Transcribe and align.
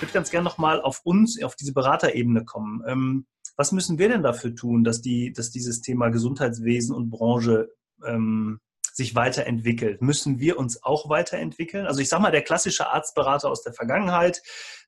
Ich 0.00 0.02
würde 0.02 0.14
ganz 0.14 0.30
gerne 0.30 0.46
nochmal 0.46 0.80
auf 0.80 1.02
uns, 1.04 1.42
auf 1.42 1.56
diese 1.56 1.74
Beraterebene 1.74 2.46
kommen. 2.46 2.82
Ähm, 2.86 3.26
was 3.58 3.70
müssen 3.70 3.98
wir 3.98 4.08
denn 4.08 4.22
dafür 4.22 4.54
tun, 4.54 4.82
dass, 4.82 5.02
die, 5.02 5.30
dass 5.30 5.50
dieses 5.50 5.82
Thema 5.82 6.08
Gesundheitswesen 6.08 6.96
und 6.96 7.10
Branche 7.10 7.68
ähm, 8.06 8.60
sich 8.94 9.14
weiterentwickelt? 9.14 10.00
Müssen 10.00 10.38
wir 10.38 10.58
uns 10.58 10.82
auch 10.82 11.10
weiterentwickeln? 11.10 11.84
Also 11.84 12.00
ich 12.00 12.08
sage 12.08 12.22
mal, 12.22 12.30
der 12.30 12.40
klassische 12.40 12.88
Arztberater 12.88 13.50
aus 13.50 13.62
der 13.62 13.74
Vergangenheit, 13.74 14.40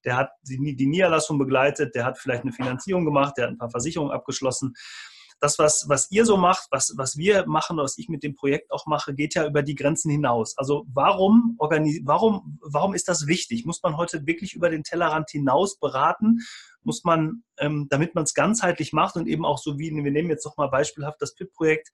der 0.07 0.17
hat 0.17 0.31
die, 0.49 0.77
die 0.77 0.87
Niederlassung 0.87 1.39
begleitet, 1.39 1.95
der 1.95 2.07
hat 2.07 2.17
vielleicht 2.17 2.45
eine 2.45 2.53
Finanzierung 2.53 3.05
gemacht, 3.05 3.35
der 3.37 3.45
hat 3.45 3.51
ein 3.51 3.59
paar 3.59 3.71
Versicherungen 3.71 4.15
abgeschlossen 4.15 4.73
das, 5.43 5.59
was, 5.59 5.89
was 5.89 6.09
ihr 6.13 6.25
so 6.25 6.37
macht, 6.37 6.69
was, 6.71 6.95
was 6.97 7.17
wir 7.17 7.47
machen, 7.47 7.77
was 7.77 7.99
ich 7.99 8.09
mit 8.09 8.23
dem 8.23 8.37
Projekt 8.37 8.71
auch 8.71 8.87
mache, 8.87 9.13
geht 9.13 9.35
ja 9.35 9.45
über 9.45 9.65
die 9.65 9.75
Grenzen 9.75 10.09
hinaus. 10.09 10.57
Also 10.57 10.87
warum, 10.95 11.57
warum, 11.59 12.59
warum 12.63 12.95
ist 12.95 13.09
das 13.09 13.27
wichtig? 13.27 13.67
Muss 13.67 13.83
man 13.83 13.97
heute 13.97 14.25
wirklich 14.25 14.55
über 14.55 14.71
den 14.71 14.85
Tellerrand 14.85 15.31
hinaus 15.31 15.81
beraten? 15.81 16.39
Muss 16.85 17.03
man, 17.03 17.43
ähm, 17.59 17.89
damit 17.91 18.15
man 18.15 18.23
es 18.23 18.35
ganzheitlich 18.35 18.93
macht 18.93 19.17
und 19.17 19.27
eben 19.27 19.45
auch 19.45 19.59
so 19.59 19.81
wie, 19.81 19.91
wir 19.91 20.13
nehmen 20.13 20.31
jetzt 20.31 20.45
noch 20.45 20.57
mal 20.57 20.69
beispielhaft 20.69 21.21
das 21.21 21.35
PIP-Projekt, 21.35 21.91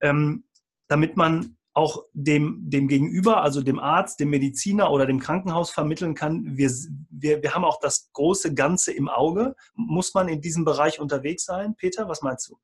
ähm, 0.00 0.44
damit 0.86 1.14
man 1.14 1.58
auch 1.74 2.04
dem, 2.14 2.70
dem 2.70 2.88
Gegenüber, 2.88 3.42
also 3.42 3.62
dem 3.62 3.78
Arzt, 3.78 4.18
dem 4.18 4.30
Mediziner 4.30 4.90
oder 4.90 5.04
dem 5.04 5.20
Krankenhaus 5.20 5.70
vermitteln 5.70 6.14
kann, 6.14 6.56
wir, 6.56 6.70
wir, 7.10 7.42
wir 7.42 7.54
haben 7.54 7.64
auch 7.64 7.80
das 7.80 8.10
große 8.14 8.54
Ganze 8.54 8.92
im 8.92 9.10
Auge. 9.10 9.54
Muss 9.74 10.14
man 10.14 10.26
in 10.28 10.40
diesem 10.40 10.64
Bereich 10.64 10.98
unterwegs 10.98 11.44
sein? 11.44 11.76
Peter, 11.76 12.08
was 12.08 12.22
meinst 12.22 12.48
du? 12.48 12.58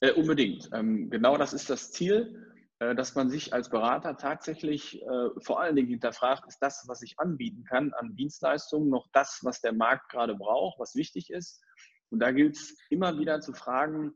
Äh, 0.00 0.12
unbedingt. 0.12 0.70
Ähm, 0.72 1.10
genau 1.10 1.36
das 1.36 1.52
ist 1.52 1.70
das 1.70 1.92
Ziel, 1.92 2.54
äh, 2.78 2.94
dass 2.94 3.14
man 3.14 3.30
sich 3.30 3.54
als 3.54 3.70
Berater 3.70 4.16
tatsächlich 4.16 5.00
äh, 5.02 5.28
vor 5.38 5.60
allen 5.60 5.76
Dingen 5.76 5.88
hinterfragt, 5.88 6.46
ist 6.46 6.58
das, 6.60 6.84
was 6.86 7.02
ich 7.02 7.18
anbieten 7.18 7.64
kann 7.64 7.92
an 7.94 8.14
Dienstleistungen, 8.14 8.90
noch 8.90 9.08
das, 9.12 9.40
was 9.42 9.60
der 9.60 9.72
Markt 9.72 10.10
gerade 10.10 10.34
braucht, 10.34 10.78
was 10.78 10.94
wichtig 10.94 11.30
ist. 11.30 11.62
Und 12.10 12.20
da 12.20 12.30
gilt 12.32 12.56
es 12.56 12.76
immer 12.90 13.18
wieder 13.18 13.40
zu 13.40 13.52
fragen, 13.54 14.12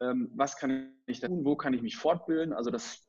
ähm, 0.00 0.30
was 0.34 0.56
kann 0.56 0.94
ich 1.06 1.20
tun, 1.20 1.44
wo 1.44 1.56
kann 1.56 1.72
ich 1.72 1.82
mich 1.82 1.96
fortbilden. 1.96 2.52
Also 2.52 2.70
das 2.70 3.08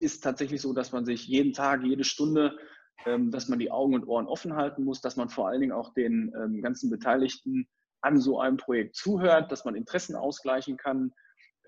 ist 0.00 0.22
tatsächlich 0.22 0.60
so, 0.60 0.72
dass 0.72 0.92
man 0.92 1.04
sich 1.04 1.26
jeden 1.26 1.52
Tag, 1.52 1.82
jede 1.82 2.04
Stunde, 2.04 2.56
ähm, 3.04 3.32
dass 3.32 3.48
man 3.48 3.58
die 3.58 3.72
Augen 3.72 3.94
und 3.94 4.06
Ohren 4.06 4.26
offen 4.26 4.54
halten 4.54 4.84
muss, 4.84 5.00
dass 5.00 5.16
man 5.16 5.28
vor 5.28 5.48
allen 5.48 5.60
Dingen 5.60 5.72
auch 5.72 5.92
den 5.94 6.32
ähm, 6.36 6.62
ganzen 6.62 6.90
Beteiligten 6.90 7.68
an 8.00 8.20
so 8.20 8.38
einem 8.38 8.56
Projekt 8.56 8.94
zuhört, 8.94 9.50
dass 9.50 9.64
man 9.64 9.74
Interessen 9.74 10.14
ausgleichen 10.14 10.76
kann, 10.76 11.12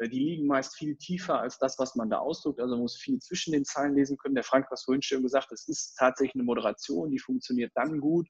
die 0.09 0.19
liegen 0.19 0.47
meist 0.47 0.77
viel 0.77 0.97
tiefer 0.97 1.41
als 1.41 1.59
das, 1.59 1.79
was 1.79 1.95
man 1.95 2.09
da 2.09 2.19
ausdrückt. 2.19 2.61
Also 2.61 2.75
man 2.75 2.83
muss 2.83 2.97
viel 2.97 3.19
zwischen 3.19 3.53
den 3.53 3.65
Zeilen 3.65 3.95
lesen 3.95 4.17
können. 4.17 4.35
Der 4.35 4.45
Frank 4.45 4.67
hat 4.67 4.73
es 4.73 4.85
vorhin 4.85 5.03
schon 5.03 5.23
gesagt, 5.23 5.53
es 5.53 5.69
ist 5.69 5.95
tatsächlich 5.99 6.35
eine 6.35 6.45
Moderation, 6.45 7.11
die 7.11 7.19
funktioniert 7.19 7.73
dann 7.75 8.01
gut, 8.01 8.29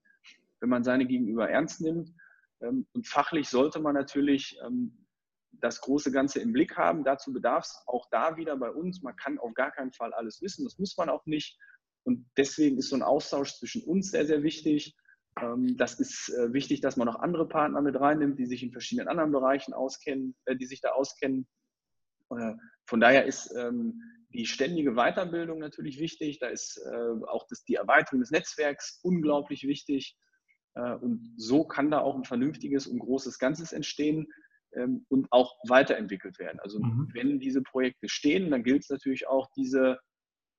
wenn 0.61 0.69
man 0.69 0.83
seine 0.83 1.07
Gegenüber 1.07 1.49
ernst 1.49 1.81
nimmt. 1.81 2.11
Ähm, 2.61 2.87
und 2.93 3.07
fachlich 3.07 3.49
sollte 3.49 3.81
man 3.81 3.95
natürlich 3.95 4.59
ähm, 4.67 5.07
das 5.53 5.81
große 5.81 6.11
Ganze 6.11 6.41
im 6.41 6.53
Blick 6.53 6.77
haben. 6.77 7.05
Dazu 7.05 7.33
bedarf 7.33 7.65
es 7.65 7.83
auch 7.87 8.09
da 8.11 8.37
wieder 8.37 8.57
bei 8.57 8.71
uns. 8.71 9.03
Man 9.03 9.17
kann 9.17 9.39
auf 9.39 9.55
gar 9.55 9.71
keinen 9.71 9.93
Fall 9.93 10.13
alles 10.13 10.43
wissen. 10.43 10.65
Das 10.65 10.79
muss 10.79 10.97
man 10.97 11.09
auch 11.09 11.27
nicht. 11.27 11.59
Und 12.03 12.27
deswegen 12.37 12.79
ist 12.79 12.89
so 12.89 12.97
ein 12.97 13.03
Austausch 13.03 13.55
zwischen 13.55 13.83
uns 13.85 14.11
sehr, 14.11 14.27
sehr 14.27 14.43
wichtig. 14.43 14.97
Ähm, 15.41 15.77
das 15.77 16.01
ist 16.01 16.31
äh, 16.31 16.53
wichtig, 16.53 16.81
dass 16.81 16.97
man 16.97 17.07
noch 17.07 17.21
andere 17.21 17.47
Partner 17.47 17.81
mit 17.81 17.99
reinnimmt, 17.99 18.39
die 18.39 18.47
sich 18.47 18.63
in 18.63 18.73
verschiedenen 18.73 19.09
anderen 19.09 19.33
Bereichen 19.33 19.73
auskennen, 19.73 20.35
äh, 20.47 20.57
die 20.57 20.67
sich 20.67 20.81
da 20.81 20.91
auskennen. 20.91 21.47
Äh, 22.31 22.55
von 22.87 23.01
daher 23.01 23.27
ist 23.27 23.55
ähm, 23.57 24.01
die 24.33 24.47
ständige 24.47 24.95
Weiterbildung 24.95 25.59
natürlich 25.59 25.99
wichtig. 25.99 26.39
Da 26.39 26.47
ist 26.47 26.81
auch 27.27 27.49
das, 27.49 27.65
die 27.65 27.75
Erweiterung 27.75 28.21
des 28.21 28.31
Netzwerks 28.31 29.01
unglaublich 29.03 29.67
wichtig. 29.67 30.17
Und 30.75 31.35
so 31.37 31.65
kann 31.65 31.91
da 31.91 31.99
auch 31.99 32.15
ein 32.15 32.23
vernünftiges 32.23 32.87
und 32.87 33.01
großes 33.01 33.41
Ganzes 33.41 33.73
entstehen 33.73 34.29
ähm, 34.75 35.05
und 35.09 35.27
auch 35.31 35.57
weiterentwickelt 35.67 36.39
werden. 36.39 36.61
Also 36.61 36.81
mhm. 36.81 37.09
wenn 37.13 37.41
diese 37.41 37.63
Projekte 37.63 38.09
stehen, 38.09 38.51
dann 38.51 38.63
gilt 38.63 38.85
es 38.85 38.91
natürlich 38.91 39.27
auch, 39.27 39.51
diese 39.57 39.99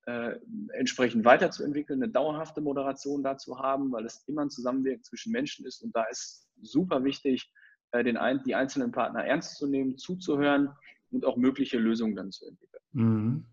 äh, 0.06 0.36
entsprechend 0.74 1.24
weiterzuentwickeln, 1.26 2.02
eine 2.02 2.12
dauerhafte 2.12 2.60
Moderation 2.60 3.24
dazu 3.24 3.60
haben, 3.60 3.92
weil 3.92 4.06
es 4.06 4.24
immer 4.28 4.42
ein 4.42 4.50
Zusammenwirken 4.50 5.04
zwischen 5.04 5.32
Menschen 5.32 5.66
ist 5.66 5.82
und 5.82 5.96
da 5.96 6.04
ist 6.06 6.48
super 6.62 7.04
wichtig, 7.04 7.52
äh, 7.92 8.04
den 8.04 8.18
die 8.46 8.56
einzelnen 8.56 8.92
Partner 8.92 9.24
ernst 9.24 9.58
zu 9.58 9.68
nehmen, 9.68 9.98
zuzuhören 9.98 10.70
und 11.12 11.26
auch 11.26 11.38
mögliche 11.38 11.78
Lösungen 11.78 12.16
dann 12.16 12.32
zu 12.32 12.46
entwickeln. 12.46 12.84
Mhm. 12.94 13.46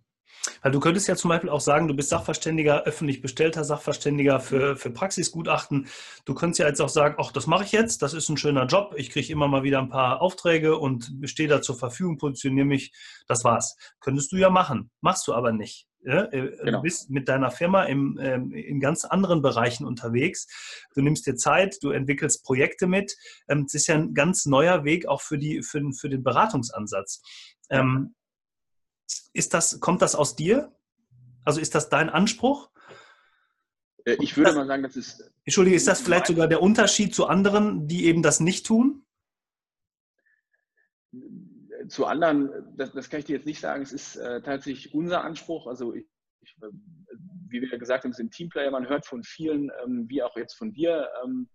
Weil 0.62 0.72
du 0.72 0.80
könntest 0.80 1.08
ja 1.08 1.16
zum 1.16 1.28
Beispiel 1.28 1.50
auch 1.50 1.60
sagen, 1.60 1.88
du 1.88 1.94
bist 1.94 2.10
Sachverständiger, 2.10 2.84
öffentlich 2.84 3.20
bestellter 3.20 3.64
Sachverständiger 3.64 4.40
für, 4.40 4.76
für 4.76 4.90
Praxisgutachten. 4.90 5.88
Du 6.24 6.34
könntest 6.34 6.60
ja 6.60 6.66
jetzt 6.66 6.80
auch 6.80 6.88
sagen, 6.88 7.16
ach, 7.18 7.32
das 7.32 7.46
mache 7.46 7.64
ich 7.64 7.72
jetzt, 7.72 8.02
das 8.02 8.14
ist 8.14 8.28
ein 8.28 8.36
schöner 8.36 8.66
Job, 8.66 8.94
ich 8.96 9.10
kriege 9.10 9.32
immer 9.32 9.48
mal 9.48 9.62
wieder 9.62 9.78
ein 9.78 9.88
paar 9.88 10.20
Aufträge 10.20 10.76
und 10.76 11.12
stehe 11.24 11.48
da 11.48 11.62
zur 11.62 11.76
Verfügung, 11.76 12.18
positioniere 12.18 12.66
mich, 12.66 12.92
das 13.26 13.44
war's. 13.44 13.76
Könntest 14.00 14.32
du 14.32 14.36
ja 14.36 14.50
machen, 14.50 14.90
machst 15.00 15.26
du 15.28 15.34
aber 15.34 15.52
nicht. 15.52 15.86
Ja, 16.04 16.24
äh, 16.32 16.56
genau. 16.64 16.78
Du 16.78 16.82
bist 16.82 17.10
mit 17.10 17.28
deiner 17.28 17.50
Firma 17.50 17.84
im, 17.84 18.18
ähm, 18.22 18.52
in 18.52 18.80
ganz 18.80 19.04
anderen 19.04 19.42
Bereichen 19.42 19.84
unterwegs. 19.84 20.46
Du 20.94 21.02
nimmst 21.02 21.26
dir 21.26 21.34
Zeit, 21.34 21.76
du 21.82 21.90
entwickelst 21.90 22.44
Projekte 22.44 22.86
mit. 22.86 23.16
Ähm, 23.48 23.64
es 23.66 23.74
ist 23.74 23.88
ja 23.88 23.96
ein 23.96 24.14
ganz 24.14 24.46
neuer 24.46 24.84
Weg 24.84 25.06
auch 25.06 25.20
für, 25.20 25.38
die, 25.38 25.62
für, 25.62 25.82
für 25.92 26.08
den 26.08 26.22
Beratungsansatz. 26.22 27.20
Ähm, 27.68 28.14
ist 29.32 29.54
das, 29.54 29.80
kommt 29.80 30.02
das 30.02 30.14
aus 30.14 30.36
dir? 30.36 30.72
Also 31.44 31.60
ist 31.60 31.74
das 31.74 31.88
dein 31.88 32.10
Anspruch? 32.10 32.70
Äh, 34.04 34.16
ich 34.20 34.36
würde 34.36 34.50
das, 34.50 34.56
mal 34.56 34.66
sagen, 34.66 34.82
das 34.82 34.96
ist. 34.96 35.32
Entschuldige, 35.44 35.76
ist 35.76 35.88
das 35.88 36.00
vielleicht 36.00 36.26
sogar 36.26 36.48
der 36.48 36.62
Unterschied 36.62 37.14
zu 37.14 37.26
anderen, 37.26 37.86
die 37.86 38.06
eben 38.06 38.22
das 38.22 38.40
nicht 38.40 38.66
tun? 38.66 39.04
Zu 41.88 42.06
anderen, 42.06 42.50
das, 42.76 42.92
das 42.92 43.08
kann 43.08 43.20
ich 43.20 43.26
dir 43.26 43.36
jetzt 43.36 43.46
nicht 43.46 43.60
sagen. 43.60 43.82
Es 43.82 43.92
ist 43.92 44.16
äh, 44.16 44.42
tatsächlich 44.42 44.94
unser 44.94 45.24
Anspruch. 45.24 45.66
Also, 45.66 45.94
ich, 45.94 46.06
ich, 46.42 46.56
wie 47.48 47.62
wir 47.62 47.78
gesagt 47.78 48.04
haben, 48.04 48.12
sind 48.12 48.32
Teamplayer. 48.32 48.70
Man 48.70 48.88
hört 48.88 49.06
von 49.06 49.22
vielen, 49.22 49.70
ähm, 49.84 50.06
wie 50.08 50.22
auch 50.22 50.36
jetzt 50.36 50.54
von 50.54 50.72
dir, 50.72 51.08
ähm, 51.24 51.48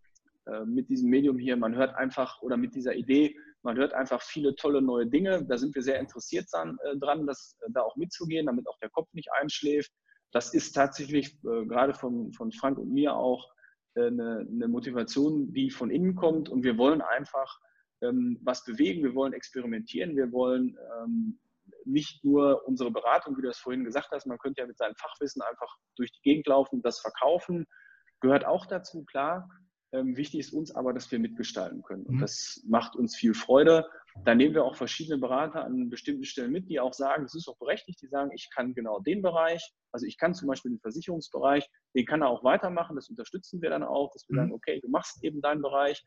äh, 0.46 0.66
mit 0.66 0.90
diesem 0.90 1.10
Medium 1.10 1.38
hier, 1.38 1.56
man 1.56 1.76
hört 1.76 1.96
einfach 1.96 2.42
oder 2.42 2.58
mit 2.58 2.76
dieser 2.76 2.96
Idee, 2.96 3.36
man 3.64 3.78
hört 3.78 3.94
einfach 3.94 4.22
viele 4.22 4.56
tolle 4.56 4.82
neue 4.82 5.08
Dinge. 5.08 5.46
Da 5.46 5.58
sind 5.58 5.74
wir 5.74 5.82
sehr 5.82 6.00
interessiert 6.00 6.48
dran, 6.52 6.78
äh, 6.84 6.98
dran 6.98 7.26
das 7.26 7.58
äh, 7.62 7.72
da 7.72 7.82
auch 7.82 7.96
mitzugehen, 7.96 8.46
damit 8.46 8.68
auch 8.68 8.78
der 8.80 8.90
Kopf 8.90 9.12
nicht 9.14 9.32
einschläft. 9.32 9.92
Das 10.32 10.54
ist 10.54 10.74
tatsächlich 10.74 11.36
äh, 11.46 11.66
gerade 11.66 11.94
von, 11.94 12.34
von 12.34 12.52
Frank 12.52 12.78
und 12.78 12.92
mir 12.92 13.16
auch 13.16 13.50
äh, 13.96 14.08
eine, 14.08 14.46
eine, 14.50 14.68
Motivation, 14.68 15.54
die 15.54 15.70
von 15.70 15.90
innen 15.90 16.16
kommt. 16.16 16.50
Und 16.50 16.64
wir 16.64 16.78
wollen 16.78 17.02
einfach 17.02 17.60
ähm, 18.02 18.40
was 18.44 18.66
bewegen, 18.66 19.04
wir 19.04 19.16
wollen 19.16 19.34
experimentieren, 19.34 20.16
wir 20.16 20.32
wollen 20.32 20.78
ähm, 21.02 21.40
nicht 21.86 22.24
nur 22.24 22.68
unsere 22.68 22.92
Beratung, 22.92 23.38
wie 23.38 23.42
du 23.42 23.48
das 23.48 23.60
vorhin 23.60 23.86
gesagt 23.86 24.10
hast, 24.12 24.26
man 24.26 24.38
könnte 24.38 24.62
ja 24.62 24.68
mit 24.68 24.78
seinem 24.78 24.96
Fachwissen 24.96 25.42
einfach 25.42 25.78
durch 25.96 26.12
die 26.12 26.22
Gegend 26.22 26.48
laufen, 26.48 26.82
das 26.82 27.00
verkaufen, 27.00 27.66
gehört 28.20 28.46
auch 28.46 28.66
dazu, 28.66 29.06
klar. 29.06 29.50
Ähm, 29.94 30.18
wichtig 30.18 30.40
ist 30.40 30.54
uns 30.54 30.76
aber, 30.76 30.92
dass 30.92 31.12
wir 31.12 31.20
mitgestalten 31.20 31.84
können. 31.84 32.04
Und 32.06 32.16
mhm. 32.16 32.22
das 32.22 32.64
macht 32.68 32.96
uns 32.96 33.16
viel 33.16 33.36
Freude. 33.36 33.86
Da 34.26 34.34
nehmen 34.34 34.56
wir 34.56 34.66
auch 34.66 34.76
verschiedene 34.76 35.20
Berater 35.20 35.64
an 35.64 35.90
bestimmten 35.90 36.26
Stellen 36.26 36.52
mit, 36.52 36.68
die 36.68 36.80
auch 36.80 36.94
sagen, 36.94 37.24
das 37.24 37.36
ist 37.36 37.48
auch 37.48 37.58
berechtigt, 37.58 38.02
die 38.02 38.08
sagen, 38.08 38.32
ich 38.34 38.50
kann 38.54 38.74
genau 38.74 39.00
den 39.00 39.22
Bereich, 39.22 39.74
also 39.92 40.06
ich 40.08 40.18
kann 40.18 40.34
zum 40.34 40.48
Beispiel 40.48 40.72
den 40.72 40.80
Versicherungsbereich, 40.80 41.70
den 41.96 42.06
kann 42.06 42.22
er 42.22 42.30
auch 42.30 42.44
weitermachen, 42.44 42.96
das 42.96 43.10
unterstützen 43.10 43.62
wir 43.62 43.70
dann 43.70 43.84
auch, 43.84 44.12
dass 44.12 44.28
wir 44.28 44.34
mhm. 44.34 44.38
sagen, 44.38 44.54
okay, 44.54 44.80
du 44.82 44.90
machst 44.90 45.24
eben 45.24 45.42
deinen 45.42 45.62
Bereich, 45.62 46.04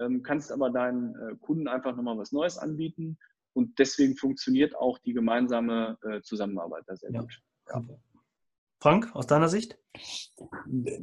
ähm, 0.00 0.22
kannst 0.22 0.50
aber 0.50 0.70
deinen 0.70 1.14
äh, 1.14 1.36
Kunden 1.40 1.68
einfach 1.68 1.94
nochmal 1.94 2.18
was 2.18 2.32
Neues 2.32 2.56
anbieten. 2.56 3.18
Und 3.52 3.78
deswegen 3.78 4.16
funktioniert 4.16 4.76
auch 4.76 4.98
die 4.98 5.14
gemeinsame 5.14 5.98
äh, 6.02 6.20
Zusammenarbeit 6.22 6.84
da 6.86 6.96
sehr 6.96 7.10
ja. 7.12 7.20
gut. 7.20 7.40
Ja. 7.68 7.82
Frank, 8.80 9.10
aus 9.14 9.26
deiner 9.26 9.48
Sicht? 9.48 9.78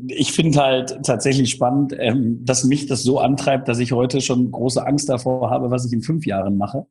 Ich 0.08 0.32
finde 0.32 0.60
halt 0.60 1.00
tatsächlich 1.04 1.50
spannend, 1.50 1.96
ähm, 1.98 2.46
dass 2.46 2.64
mich 2.64 2.86
das 2.86 3.04
so 3.04 3.20
antreibt, 3.20 3.68
dass 3.68 3.80
ich 3.80 3.92
heute 3.92 4.22
schon 4.22 4.52
große 4.52 4.86
Angst 4.86 5.10
davor 5.10 5.50
habe, 5.50 5.72
was 5.72 5.86
ich 5.86 5.94
in 5.94 6.02
fünf 6.02 6.26
Jahren 6.26 6.58
mache. 6.58 6.86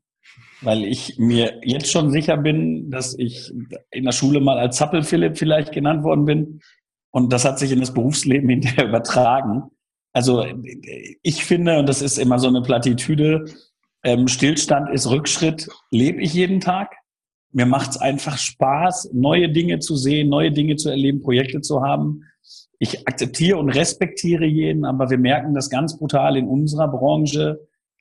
Weil 0.61 0.85
ich 0.85 1.19
mir 1.19 1.61
jetzt 1.65 1.91
schon 1.91 2.11
sicher 2.11 2.37
bin, 2.37 2.91
dass 2.91 3.17
ich 3.19 3.53
in 3.91 4.05
der 4.05 4.12
Schule 4.12 4.41
mal 4.41 4.59
als 4.59 4.77
Zappel-Philipp 4.77 5.37
vielleicht 5.37 5.73
genannt 5.73 6.05
worden 6.05 6.25
bin. 6.25 6.61
Und 7.11 7.33
das 7.33 7.45
hat 7.45 7.59
sich 7.59 7.73
in 7.73 7.81
das 7.81 7.95
Berufsleben 7.95 8.49
hinterher 8.49 8.89
übertragen. 8.89 9.65
Also 10.12 10.45
ich 11.23 11.45
finde, 11.45 11.79
und 11.79 11.89
das 11.89 12.03
ist 12.03 12.19
immer 12.19 12.39
so 12.39 12.49
eine 12.49 12.62
Plattitüde, 12.62 13.47
ähm, 14.05 14.29
Stillstand 14.29 14.91
ist 14.91 15.09
Rückschritt, 15.09 15.69
lebe 15.91 16.21
ich 16.21 16.35
jeden 16.35 16.61
Tag. 16.61 16.97
Mir 17.53 17.67
macht 17.67 17.91
es 17.91 17.97
einfach 17.99 18.39
Spaß, 18.39 19.11
neue 19.13 19.51
Dinge 19.51 19.79
zu 19.79 19.97
sehen, 19.97 20.29
neue 20.29 20.51
Dinge 20.51 20.77
zu 20.77 20.89
erleben, 20.89 21.21
Projekte 21.21 21.61
zu 21.61 21.83
haben. 21.83 22.23
Ich 22.79 23.07
akzeptiere 23.07 23.59
und 23.59 23.69
respektiere 23.69 24.45
jeden, 24.45 24.85
aber 24.85 25.11
wir 25.11 25.19
merken 25.19 25.55
das 25.55 25.71
ganz 25.71 25.99
brutal 25.99 26.37
in 26.37 26.49
unserer 26.49 26.89
Branche, 26.89 27.61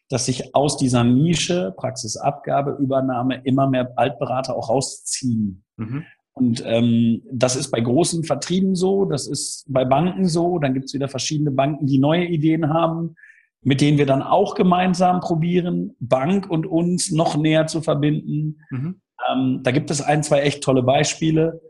dass 0.10 0.26
sich 0.26 0.56
aus 0.56 0.78
dieser 0.78 1.04
Nische, 1.04 1.74
Praxisabgabe, 1.78 2.78
Übernahme, 2.80 3.42
immer 3.44 3.70
mehr 3.70 3.94
Altberater 3.96 4.56
auch 4.56 4.70
rausziehen. 4.70 5.64
Mhm. 5.78 6.04
Und 6.34 6.64
ähm, 6.66 7.22
das 7.32 7.56
ist 7.56 7.72
bei 7.72 7.82
großen 7.82 8.24
Vertrieben 8.24 8.76
so, 8.76 9.06
das 9.06 9.28
ist 9.28 9.66
bei 9.68 9.86
Banken 9.86 10.28
so. 10.28 10.60
Dann 10.60 10.74
gibt 10.74 10.86
es 10.86 10.94
wieder 10.94 11.08
verschiedene 11.08 11.52
Banken, 11.52 11.88
die 11.88 12.00
neue 12.00 12.26
Ideen 12.26 12.70
haben, 12.70 13.16
mit 13.62 13.82
denen 13.82 13.98
wir 13.98 14.06
dann 14.06 14.22
auch 14.22 14.56
gemeinsam 14.56 15.20
probieren, 15.20 15.96
Bank 16.00 16.50
und 16.50 16.66
uns 16.66 17.12
noch 17.12 17.38
näher 17.38 17.68
zu 17.68 17.82
verbinden. 17.82 18.62
Mhm. 18.70 19.02
Ähm, 19.32 19.62
da 19.64 19.72
gibt 19.72 19.92
es 19.92 20.02
ein, 20.02 20.24
zwei 20.24 20.42
echt 20.42 20.64
tolle 20.64 20.84
Beispiele. 20.84 21.62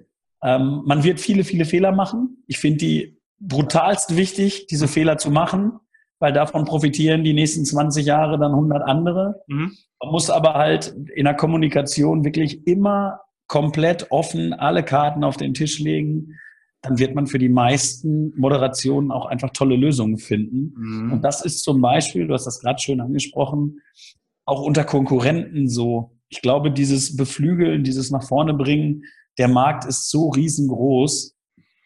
Ähm, 0.43 0.83
man 0.85 1.03
wird 1.03 1.19
viele, 1.19 1.43
viele 1.43 1.65
Fehler 1.65 1.91
machen. 1.91 2.43
Ich 2.47 2.59
finde 2.59 2.79
die 2.79 3.21
brutalst 3.39 4.15
wichtig, 4.15 4.67
diese 4.67 4.87
Fehler 4.87 5.17
zu 5.17 5.31
machen, 5.31 5.73
weil 6.19 6.33
davon 6.33 6.65
profitieren 6.65 7.23
die 7.23 7.33
nächsten 7.33 7.65
20 7.65 8.05
Jahre 8.05 8.37
dann 8.37 8.51
100 8.51 8.83
andere. 8.83 9.41
Mhm. 9.47 9.71
Man 10.01 10.11
muss 10.11 10.29
aber 10.29 10.53
halt 10.53 10.95
in 11.15 11.25
der 11.25 11.35
Kommunikation 11.35 12.23
wirklich 12.23 12.65
immer 12.67 13.21
komplett 13.47 14.11
offen 14.11 14.53
alle 14.53 14.83
Karten 14.83 15.23
auf 15.23 15.37
den 15.37 15.53
Tisch 15.53 15.79
legen. 15.79 16.37
Dann 16.81 16.97
wird 16.97 17.13
man 17.13 17.27
für 17.27 17.37
die 17.37 17.49
meisten 17.49 18.33
Moderationen 18.39 19.11
auch 19.11 19.25
einfach 19.25 19.51
tolle 19.51 19.75
Lösungen 19.75 20.17
finden. 20.17 20.73
Mhm. 20.75 21.13
Und 21.13 21.21
das 21.23 21.43
ist 21.43 21.63
zum 21.63 21.81
Beispiel, 21.81 22.27
du 22.27 22.33
hast 22.33 22.45
das 22.45 22.61
gerade 22.61 22.79
schön 22.79 23.01
angesprochen, 23.01 23.81
auch 24.45 24.61
unter 24.61 24.83
Konkurrenten 24.83 25.67
so. 25.67 26.17
Ich 26.31 26.42
glaube, 26.42 26.72
dieses 26.72 27.16
Beflügeln, 27.18 27.83
dieses 27.83 28.10
nach 28.10 28.24
vorne 28.24 28.54
bringen, 28.54 29.04
der 29.38 29.50
Markt 29.50 29.86
ist 29.86 30.10
so 30.10 30.30
riesengroß. 30.30 31.36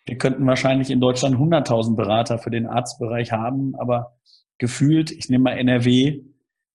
Wir 0.05 0.17
könnten 0.17 0.45
wahrscheinlich 0.45 0.91
in 0.91 1.01
Deutschland 1.01 1.35
100.000 1.35 1.95
Berater 1.95 2.37
für 2.37 2.51
den 2.51 2.67
Arztbereich 2.67 3.31
haben, 3.31 3.73
aber 3.75 4.15
gefühlt, 4.59 5.11
ich 5.11 5.29
nehme 5.29 5.45
mal 5.45 5.57
NRW, 5.57 6.21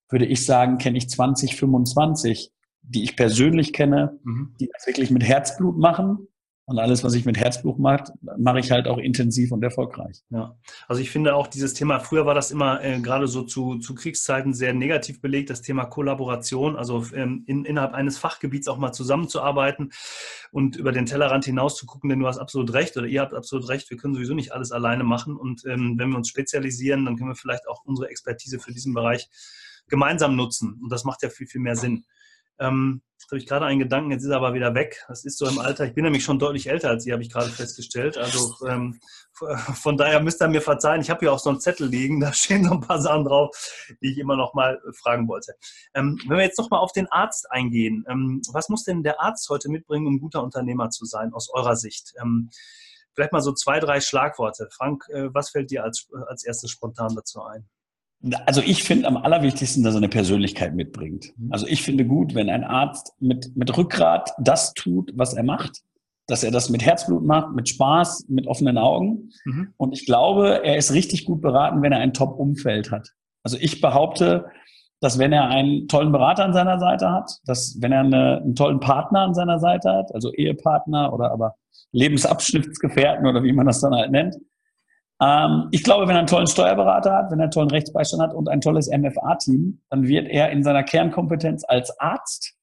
würde 0.08 0.26
ich 0.26 0.44
sagen, 0.44 0.78
kenne 0.78 0.98
ich 0.98 1.08
20, 1.08 1.54
25, 1.54 2.50
die 2.82 3.04
ich 3.04 3.16
persönlich 3.16 3.72
kenne, 3.72 4.18
mhm. 4.24 4.56
die 4.60 4.68
das 4.72 4.86
wirklich 4.86 5.12
mit 5.12 5.22
Herzblut 5.22 5.78
machen 5.78 6.26
und 6.70 6.78
alles, 6.78 7.02
was 7.02 7.14
ich 7.14 7.24
mit 7.24 7.36
Herzblut 7.36 7.80
mache, 7.80 8.12
mache 8.38 8.60
ich 8.60 8.70
halt 8.70 8.86
auch 8.86 8.98
intensiv 8.98 9.50
und 9.50 9.62
erfolgreich. 9.64 10.22
Ja, 10.30 10.56
also 10.86 11.02
ich 11.02 11.10
finde 11.10 11.34
auch 11.34 11.48
dieses 11.48 11.74
Thema, 11.74 11.98
früher 11.98 12.26
war 12.26 12.34
das 12.34 12.52
immer 12.52 12.82
äh, 12.84 13.00
gerade 13.00 13.26
so 13.26 13.42
zu, 13.42 13.78
zu 13.78 13.94
Kriegszeiten 13.96 14.54
sehr 14.54 14.72
negativ 14.72 15.20
belegt, 15.20 15.50
das 15.50 15.62
Thema 15.62 15.86
Kollaboration, 15.86 16.76
also 16.76 17.04
ähm, 17.12 17.42
in, 17.46 17.64
innerhalb 17.64 17.92
eines 17.92 18.18
Fachgebiets 18.18 18.68
auch 18.68 18.78
mal 18.78 18.92
zusammenzuarbeiten 18.92 19.90
und 20.52 20.76
über 20.76 20.92
den 20.92 21.06
Tellerrand 21.06 21.44
hinaus 21.44 21.76
zu 21.76 21.86
gucken, 21.86 22.08
denn 22.08 22.20
du 22.20 22.28
hast 22.28 22.38
absolut 22.38 22.72
recht 22.72 22.96
oder 22.96 23.08
ihr 23.08 23.20
habt 23.20 23.34
absolut 23.34 23.68
recht, 23.68 23.90
wir 23.90 23.96
können 23.96 24.14
sowieso 24.14 24.34
nicht 24.34 24.52
alles 24.52 24.70
alleine 24.70 25.02
machen 25.02 25.36
und 25.36 25.64
ähm, 25.66 25.96
wenn 25.98 26.10
wir 26.10 26.16
uns 26.18 26.28
spezialisieren, 26.28 27.04
dann 27.04 27.16
können 27.16 27.30
wir 27.30 27.36
vielleicht 27.36 27.68
auch 27.68 27.84
unsere 27.84 28.08
Expertise 28.08 28.60
für 28.60 28.72
diesen 28.72 28.94
Bereich 28.94 29.28
gemeinsam 29.88 30.36
nutzen 30.36 30.78
und 30.80 30.92
das 30.92 31.02
macht 31.04 31.24
ja 31.24 31.30
viel, 31.30 31.48
viel 31.48 31.60
mehr 31.60 31.74
Sinn. 31.74 32.04
Ähm, 32.60 33.02
jetzt 33.18 33.30
habe 33.30 33.38
ich 33.38 33.46
gerade 33.46 33.66
einen 33.66 33.78
Gedanken, 33.78 34.10
jetzt 34.10 34.22
ist 34.22 34.30
er 34.30 34.36
aber 34.36 34.54
wieder 34.54 34.74
weg. 34.74 35.04
Das 35.08 35.24
ist 35.24 35.38
so 35.38 35.46
im 35.48 35.58
Alter. 35.58 35.86
Ich 35.86 35.94
bin 35.94 36.04
nämlich 36.04 36.22
schon 36.22 36.38
deutlich 36.38 36.68
älter 36.68 36.90
als 36.90 37.04
Sie, 37.04 37.12
habe 37.12 37.22
ich 37.22 37.30
gerade 37.30 37.50
festgestellt. 37.50 38.18
Also 38.18 38.54
ähm, 38.66 39.00
von 39.74 39.96
daher 39.96 40.20
müsst 40.20 40.42
ihr 40.42 40.48
mir 40.48 40.60
verzeihen. 40.60 41.00
Ich 41.00 41.10
habe 41.10 41.20
hier 41.20 41.32
auch 41.32 41.38
so 41.38 41.50
einen 41.50 41.60
Zettel 41.60 41.88
liegen, 41.88 42.20
da 42.20 42.32
stehen 42.32 42.64
so 42.64 42.72
ein 42.72 42.80
paar 42.80 43.00
Sachen 43.00 43.24
drauf, 43.24 43.56
die 44.02 44.12
ich 44.12 44.18
immer 44.18 44.36
noch 44.36 44.54
mal 44.54 44.80
fragen 44.92 45.26
wollte. 45.26 45.54
Ähm, 45.94 46.20
wenn 46.28 46.36
wir 46.36 46.44
jetzt 46.44 46.58
noch 46.58 46.70
mal 46.70 46.78
auf 46.78 46.92
den 46.92 47.06
Arzt 47.08 47.50
eingehen, 47.50 48.04
ähm, 48.08 48.42
was 48.52 48.68
muss 48.68 48.84
denn 48.84 49.02
der 49.02 49.20
Arzt 49.20 49.48
heute 49.48 49.70
mitbringen, 49.70 50.06
um 50.06 50.20
guter 50.20 50.42
Unternehmer 50.42 50.90
zu 50.90 51.06
sein, 51.06 51.32
aus 51.32 51.48
eurer 51.52 51.76
Sicht? 51.76 52.12
Ähm, 52.20 52.50
vielleicht 53.14 53.32
mal 53.32 53.40
so 53.40 53.52
zwei, 53.52 53.80
drei 53.80 54.00
Schlagworte. 54.00 54.68
Frank, 54.70 55.08
äh, 55.08 55.32
was 55.32 55.50
fällt 55.50 55.70
dir 55.70 55.82
als, 55.84 56.08
als 56.28 56.44
erstes 56.44 56.70
spontan 56.70 57.14
dazu 57.14 57.42
ein? 57.42 57.68
Also 58.44 58.60
ich 58.60 58.84
finde 58.84 59.06
am 59.06 59.16
allerwichtigsten, 59.16 59.82
dass 59.82 59.94
er 59.94 59.98
eine 59.98 60.08
Persönlichkeit 60.08 60.74
mitbringt. 60.74 61.32
Mhm. 61.36 61.52
Also 61.52 61.66
ich 61.66 61.82
finde 61.82 62.04
gut, 62.04 62.34
wenn 62.34 62.50
ein 62.50 62.64
Arzt 62.64 63.14
mit, 63.18 63.56
mit 63.56 63.76
Rückgrat 63.76 64.32
das 64.38 64.74
tut, 64.74 65.12
was 65.14 65.32
er 65.34 65.42
macht, 65.42 65.80
dass 66.26 66.44
er 66.44 66.50
das 66.50 66.68
mit 66.68 66.84
Herzblut 66.84 67.24
macht, 67.24 67.54
mit 67.54 67.68
Spaß, 67.68 68.26
mit 68.28 68.46
offenen 68.46 68.78
Augen. 68.78 69.30
Mhm. 69.44 69.72
Und 69.76 69.92
ich 69.92 70.04
glaube, 70.04 70.62
er 70.64 70.76
ist 70.76 70.92
richtig 70.92 71.24
gut 71.24 71.40
beraten, 71.40 71.82
wenn 71.82 71.92
er 71.92 71.98
ein 71.98 72.12
Top-Umfeld 72.12 72.90
hat. 72.90 73.08
Also 73.42 73.56
ich 73.58 73.80
behaupte, 73.80 74.46
dass 75.00 75.18
wenn 75.18 75.32
er 75.32 75.48
einen 75.48 75.88
tollen 75.88 76.12
Berater 76.12 76.44
an 76.44 76.52
seiner 76.52 76.78
Seite 76.78 77.10
hat, 77.10 77.38
dass 77.46 77.78
wenn 77.80 77.90
er 77.90 78.00
eine, 78.00 78.42
einen 78.42 78.54
tollen 78.54 78.80
Partner 78.80 79.20
an 79.20 79.34
seiner 79.34 79.58
Seite 79.58 79.90
hat, 79.90 80.14
also 80.14 80.32
Ehepartner 80.32 81.12
oder 81.12 81.32
aber 81.32 81.54
Lebensabschnittsgefährten 81.92 83.26
oder 83.26 83.42
wie 83.42 83.52
man 83.52 83.66
das 83.66 83.80
dann 83.80 83.94
halt 83.94 84.10
nennt, 84.10 84.36
ähm, 85.20 85.68
ich 85.70 85.82
glaube, 85.82 86.06
wenn 86.06 86.16
er 86.16 86.20
einen 86.20 86.26
tollen 86.26 86.46
Steuerberater 86.46 87.12
hat, 87.12 87.30
wenn 87.30 87.38
er 87.38 87.44
einen 87.44 87.50
tollen 87.50 87.70
Rechtsbeistand 87.70 88.22
hat 88.22 88.34
und 88.34 88.48
ein 88.48 88.60
tolles 88.60 88.88
MFA-Team, 88.88 89.80
dann 89.90 90.06
wird 90.06 90.28
er 90.28 90.50
in 90.50 90.62
seiner 90.62 90.82
Kernkompetenz 90.82 91.64
als 91.66 91.98
Arzt, 92.00 92.54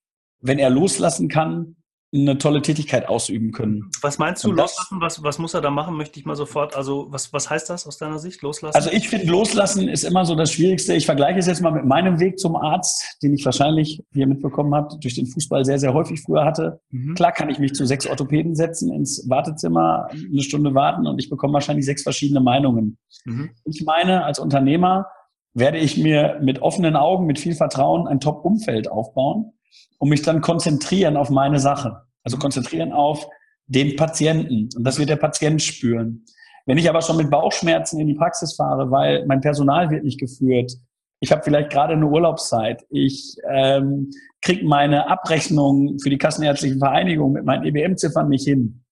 wenn 0.42 0.60
er 0.60 0.70
loslassen 0.70 1.30
kann, 1.30 1.76
eine 2.14 2.38
tolle 2.38 2.62
Tätigkeit 2.62 3.10
ausüben 3.10 3.52
können. 3.52 3.90
Was 4.02 4.18
meinst 4.18 4.44
du, 4.44 4.54
das, 4.54 4.72
loslassen? 4.72 5.02
Was, 5.02 5.24
was 5.24 5.40
muss 5.40 5.54
er 5.54 5.62
da 5.62 5.70
machen? 5.70 5.98
Möchte 5.98 6.20
ich 6.20 6.26
mal 6.26 6.36
sofort, 6.36 6.76
also 6.76 7.08
was, 7.10 7.34
was 7.34 7.50
heißt 7.50 7.70
das 7.70 7.86
aus 7.86 7.98
deiner 7.98 8.18
Sicht, 8.18 8.42
loslassen? 8.42 8.76
Also 8.76 8.92
ich 8.92 9.10
finde, 9.10 9.28
loslassen 9.28 9.90
ist 9.90 10.04
immer 10.04 10.26
so 10.26 10.36
das 10.36 10.54
Schwierigste. 10.54 10.94
Ich 10.94 11.06
vergleiche 11.06 11.40
es 11.40 11.48
jetzt 11.48 11.62
mal 11.62 11.72
mit 11.72 11.86
meinem 11.86 12.20
Weg 12.22 12.40
zum 12.40 12.56
Arzt, 12.56 13.18
den 13.22 13.34
ich 13.34 13.44
wahrscheinlich, 13.44 14.02
wie 14.12 14.22
ihr 14.22 14.28
mitbekommen 14.28 14.74
habt, 14.74 15.04
durch 15.04 15.16
den 15.16 15.26
Fußball 15.26 15.66
sehr, 15.66 15.80
sehr 15.80 15.94
häufig 15.94 16.22
früher 16.22 16.46
hatte. 16.46 16.80
Mhm. 16.92 17.16
Klar 17.16 17.34
kann 17.34 17.50
ich 17.50 17.60
mich 17.60 17.74
zu 17.74 17.86
sechs 17.86 18.08
Orthopäden 18.08 18.56
setzen, 18.56 18.94
ins 18.94 19.30
Wartezimmer 19.30 20.08
eine 20.12 20.44
Stunde 20.44 20.74
warten 20.74 21.08
und 21.08 21.20
ich 21.20 21.30
bekomme 21.30 21.56
wahrscheinlich 21.56 21.86
sechs 21.86 22.04
verschiedene 22.04 22.40
Meinungen. 22.40 22.98
Mhm. 23.26 23.50
Ich 23.66 23.84
meine, 23.86 24.24
als 24.24 24.40
Unternehmer 24.40 25.08
werde 25.54 25.78
ich 25.78 25.98
mir 25.98 26.40
mit 26.42 26.62
offenen 26.62 26.96
Augen, 26.96 27.26
mit 27.26 27.40
viel 27.40 27.56
Vertrauen 27.56 28.08
ein 28.08 28.20
Top-Umfeld 28.22 28.90
aufbauen 28.90 29.54
und 30.00 30.10
mich 30.10 30.22
dann 30.22 30.42
konzentrieren 30.42 31.18
auf 31.18 31.30
meine 31.30 31.60
Sache. 31.60 32.04
Also 32.24 32.38
konzentrieren 32.38 32.92
auf 32.92 33.28
den 33.68 33.96
Patienten. 33.96 34.70
Und 34.76 34.84
das 34.84 35.00
wird 35.00 35.10
der 35.10 35.16
Patient 35.18 35.62
spüren. 35.62 36.26
Wenn 36.66 36.78
ich 36.78 36.90
aber 36.90 37.02
schon 37.02 37.18
mit 37.18 37.30
Bauchschmerzen 37.30 38.00
in 38.00 38.08
die 38.08 38.14
Praxis 38.14 38.56
fahre, 38.56 38.92
weil 38.92 39.26
mein 39.26 39.42
Personal 39.42 39.90
wird 39.90 40.04
nicht 40.04 40.20
geführt, 40.20 40.74
ich 41.20 41.32
habe 41.32 41.42
vielleicht 41.44 41.72
gerade 41.72 41.94
eine 41.94 42.06
Urlaubszeit, 42.06 42.86
ich 42.90 43.38
ähm, 43.50 44.12
kriege 44.42 44.66
meine 44.66 45.10
Abrechnung 45.10 45.98
für 46.00 46.10
die 46.10 46.18
Kassenärztlichen 46.18 46.80
Vereinigung 46.80 47.32
mit 47.32 47.46
meinen 47.46 47.66
EBM-Ziffern 47.66 48.30
nicht 48.30 48.46
hin, 48.46 48.84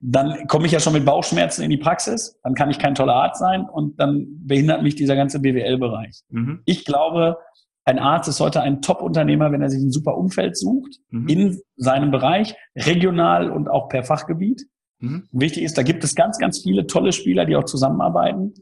dann 0.00 0.46
komme 0.48 0.66
ich 0.66 0.72
ja 0.72 0.80
schon 0.80 0.94
mit 0.94 1.04
Bauchschmerzen 1.04 1.62
in 1.62 1.70
die 1.70 1.76
Praxis, 1.76 2.38
dann 2.42 2.54
kann 2.54 2.70
ich 2.70 2.78
kein 2.78 2.94
toller 2.94 3.14
Arzt 3.14 3.38
sein 3.38 3.68
und 3.68 4.00
dann 4.00 4.26
behindert 4.46 4.82
mich 4.82 4.96
dieser 4.96 5.14
ganze 5.14 5.40
BWL-Bereich. 5.40 6.22
Mhm. 6.30 6.62
Ich 6.64 6.84
glaube, 6.84 7.36
ein 7.84 7.98
Arzt 7.98 8.28
ist 8.28 8.40
heute 8.40 8.60
ein 8.60 8.80
Top-Unternehmer, 8.80 9.50
wenn 9.50 9.62
er 9.62 9.70
sich 9.70 9.82
ein 9.82 9.90
super 9.90 10.16
Umfeld 10.16 10.56
sucht, 10.56 10.98
mhm. 11.10 11.28
in 11.28 11.60
seinem 11.76 12.10
Bereich, 12.10 12.54
regional 12.76 13.50
und 13.50 13.68
auch 13.68 13.88
per 13.88 14.04
Fachgebiet. 14.04 14.66
Mhm. 15.00 15.28
Wichtig 15.32 15.64
ist, 15.64 15.76
da 15.76 15.82
gibt 15.82 16.04
es 16.04 16.14
ganz, 16.14 16.38
ganz 16.38 16.62
viele 16.62 16.86
tolle 16.86 17.12
Spieler, 17.12 17.44
die 17.44 17.56
auch 17.56 17.64
zusammenarbeiten, 17.64 18.54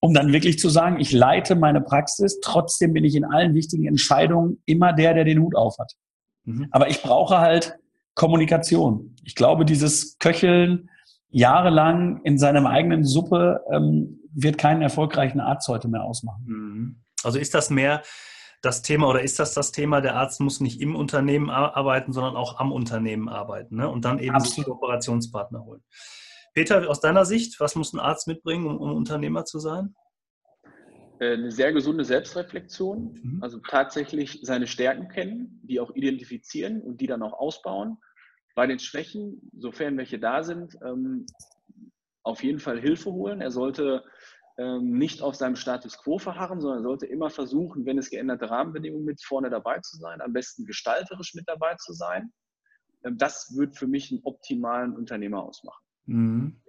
um 0.00 0.12
dann 0.12 0.32
wirklich 0.32 0.58
zu 0.58 0.68
sagen, 0.68 0.98
ich 0.98 1.12
leite 1.12 1.54
meine 1.54 1.80
Praxis, 1.80 2.40
trotzdem 2.40 2.92
bin 2.92 3.04
ich 3.04 3.14
in 3.14 3.24
allen 3.24 3.54
wichtigen 3.54 3.86
Entscheidungen 3.86 4.62
immer 4.66 4.92
der, 4.92 5.14
der 5.14 5.24
den 5.24 5.40
Hut 5.40 5.54
auf 5.54 5.78
hat. 5.78 5.92
Mhm. 6.44 6.66
Aber 6.72 6.90
ich 6.90 7.02
brauche 7.02 7.38
halt 7.38 7.78
Kommunikation. 8.14 9.14
Ich 9.24 9.34
glaube, 9.34 9.64
dieses 9.64 10.18
Köcheln 10.18 10.90
jahrelang 11.28 12.22
in 12.24 12.38
seinem 12.38 12.66
eigenen 12.66 13.04
Suppe 13.04 13.60
ähm, 13.70 14.20
wird 14.32 14.58
keinen 14.58 14.82
erfolgreichen 14.82 15.40
Arzt 15.40 15.68
heute 15.68 15.88
mehr 15.88 16.02
ausmachen. 16.02 16.44
Mhm. 16.46 16.96
Also 17.22 17.38
ist 17.38 17.54
das 17.54 17.70
mehr 17.70 18.02
das 18.62 18.82
Thema 18.82 19.08
oder 19.08 19.22
ist 19.22 19.38
das 19.38 19.54
das 19.54 19.72
Thema, 19.72 20.00
der 20.00 20.16
Arzt 20.16 20.40
muss 20.40 20.60
nicht 20.60 20.80
im 20.80 20.96
Unternehmen 20.96 21.50
arbeiten, 21.50 22.12
sondern 22.12 22.36
auch 22.36 22.58
am 22.58 22.72
Unternehmen 22.72 23.28
arbeiten 23.28 23.76
ne? 23.76 23.88
und 23.88 24.04
dann 24.04 24.18
eben 24.18 24.34
Absolut. 24.34 24.66
Kooperationspartner 24.66 25.64
holen. 25.64 25.82
Peter, 26.54 26.88
aus 26.88 27.00
deiner 27.00 27.24
Sicht, 27.24 27.60
was 27.60 27.74
muss 27.74 27.92
ein 27.92 28.00
Arzt 28.00 28.26
mitbringen, 28.26 28.66
um, 28.66 28.78
um 28.78 28.96
Unternehmer 28.96 29.44
zu 29.44 29.58
sein? 29.58 29.94
Äh, 31.18 31.34
eine 31.34 31.50
sehr 31.50 31.72
gesunde 31.72 32.04
Selbstreflexion, 32.04 33.20
mhm. 33.22 33.42
also 33.42 33.58
tatsächlich 33.58 34.40
seine 34.42 34.66
Stärken 34.66 35.08
kennen, 35.08 35.60
die 35.64 35.80
auch 35.80 35.94
identifizieren 35.94 36.80
und 36.80 37.00
die 37.00 37.06
dann 37.06 37.22
auch 37.22 37.34
ausbauen. 37.34 37.98
Bei 38.54 38.66
den 38.66 38.78
Schwächen, 38.78 39.50
sofern 39.56 39.98
welche 39.98 40.18
da 40.18 40.42
sind, 40.42 40.76
ähm, 40.82 41.26
auf 42.22 42.42
jeden 42.42 42.58
Fall 42.58 42.80
Hilfe 42.80 43.12
holen. 43.12 43.40
Er 43.40 43.50
sollte 43.50 44.02
nicht 44.58 45.20
auf 45.20 45.34
seinem 45.34 45.56
Status 45.56 45.98
quo 45.98 46.18
verharren, 46.18 46.60
sondern 46.60 46.82
sollte 46.82 47.06
immer 47.06 47.28
versuchen, 47.28 47.84
wenn 47.84 47.98
es 47.98 48.08
geänderte 48.08 48.50
Rahmenbedingungen 48.50 49.04
mit 49.04 49.22
vorne 49.22 49.50
dabei 49.50 49.80
zu 49.80 49.98
sein, 49.98 50.20
am 50.22 50.32
besten 50.32 50.64
gestalterisch 50.64 51.34
mit 51.34 51.46
dabei 51.46 51.74
zu 51.76 51.92
sein. 51.92 52.32
Ähm, 53.04 53.18
das 53.18 53.54
wird 53.56 53.76
für 53.76 53.86
mich 53.86 54.10
einen 54.10 54.22
optimalen 54.24 54.96
Unternehmer 54.96 55.42
ausmachen. 55.42 55.84
Mhm. 56.06 56.62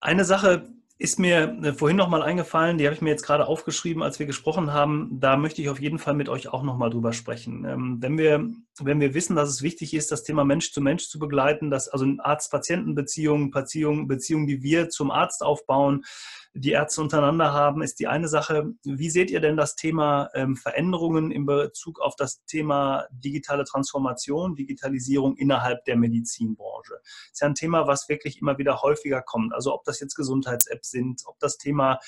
Eine 0.00 0.24
Sache, 0.24 0.72
ist 1.00 1.18
mir 1.18 1.56
äh, 1.62 1.72
vorhin 1.72 1.96
nochmal 1.96 2.22
eingefallen, 2.22 2.76
die 2.76 2.84
habe 2.84 2.94
ich 2.94 3.00
mir 3.00 3.08
jetzt 3.08 3.24
gerade 3.24 3.46
aufgeschrieben, 3.46 4.02
als 4.02 4.18
wir 4.18 4.26
gesprochen 4.26 4.74
haben. 4.74 5.08
Da 5.18 5.38
möchte 5.38 5.62
ich 5.62 5.70
auf 5.70 5.80
jeden 5.80 5.98
Fall 5.98 6.12
mit 6.12 6.28
euch 6.28 6.48
auch 6.48 6.62
nochmal 6.62 6.90
drüber 6.90 7.14
sprechen. 7.14 7.64
Ähm, 7.64 7.96
wenn, 8.00 8.18
wir, 8.18 8.46
wenn 8.78 9.00
wir 9.00 9.14
wissen, 9.14 9.34
dass 9.34 9.48
es 9.48 9.62
wichtig 9.62 9.94
ist, 9.94 10.12
das 10.12 10.24
Thema 10.24 10.44
Mensch 10.44 10.72
zu 10.72 10.82
Mensch 10.82 11.08
zu 11.08 11.18
begleiten, 11.18 11.70
dass 11.70 11.88
also 11.88 12.06
Arzt-Patienten-Beziehungen, 12.18 13.50
Beziehungen, 13.50 14.08
Beziehungen, 14.08 14.46
die 14.46 14.62
wir 14.62 14.90
zum 14.90 15.10
Arzt 15.10 15.42
aufbauen, 15.42 16.04
die 16.52 16.72
Ärzte 16.72 17.00
untereinander 17.00 17.52
haben, 17.52 17.80
ist 17.80 18.00
die 18.00 18.08
eine 18.08 18.26
Sache. 18.26 18.72
Wie 18.84 19.08
seht 19.08 19.30
ihr 19.30 19.40
denn 19.40 19.56
das 19.56 19.76
Thema 19.76 20.30
ähm, 20.34 20.56
Veränderungen 20.56 21.30
in 21.30 21.46
Bezug 21.46 22.00
auf 22.00 22.16
das 22.16 22.44
Thema 22.44 23.06
digitale 23.12 23.64
Transformation, 23.64 24.56
Digitalisierung 24.56 25.36
innerhalb 25.36 25.84
der 25.84 25.96
Medizinbranche? 25.96 26.94
Das 27.02 27.32
ist 27.32 27.40
ja 27.40 27.46
ein 27.46 27.54
Thema, 27.54 27.86
was 27.86 28.08
wirklich 28.08 28.40
immer 28.40 28.58
wieder 28.58 28.82
häufiger 28.82 29.22
kommt. 29.22 29.54
Also 29.54 29.72
ob 29.72 29.84
das 29.84 30.00
jetzt 30.00 30.16
Gesundheits-Apps 30.16 30.90
sind, 30.90 31.22
ob 31.26 31.38
das 31.38 31.56
Thema 31.56 32.00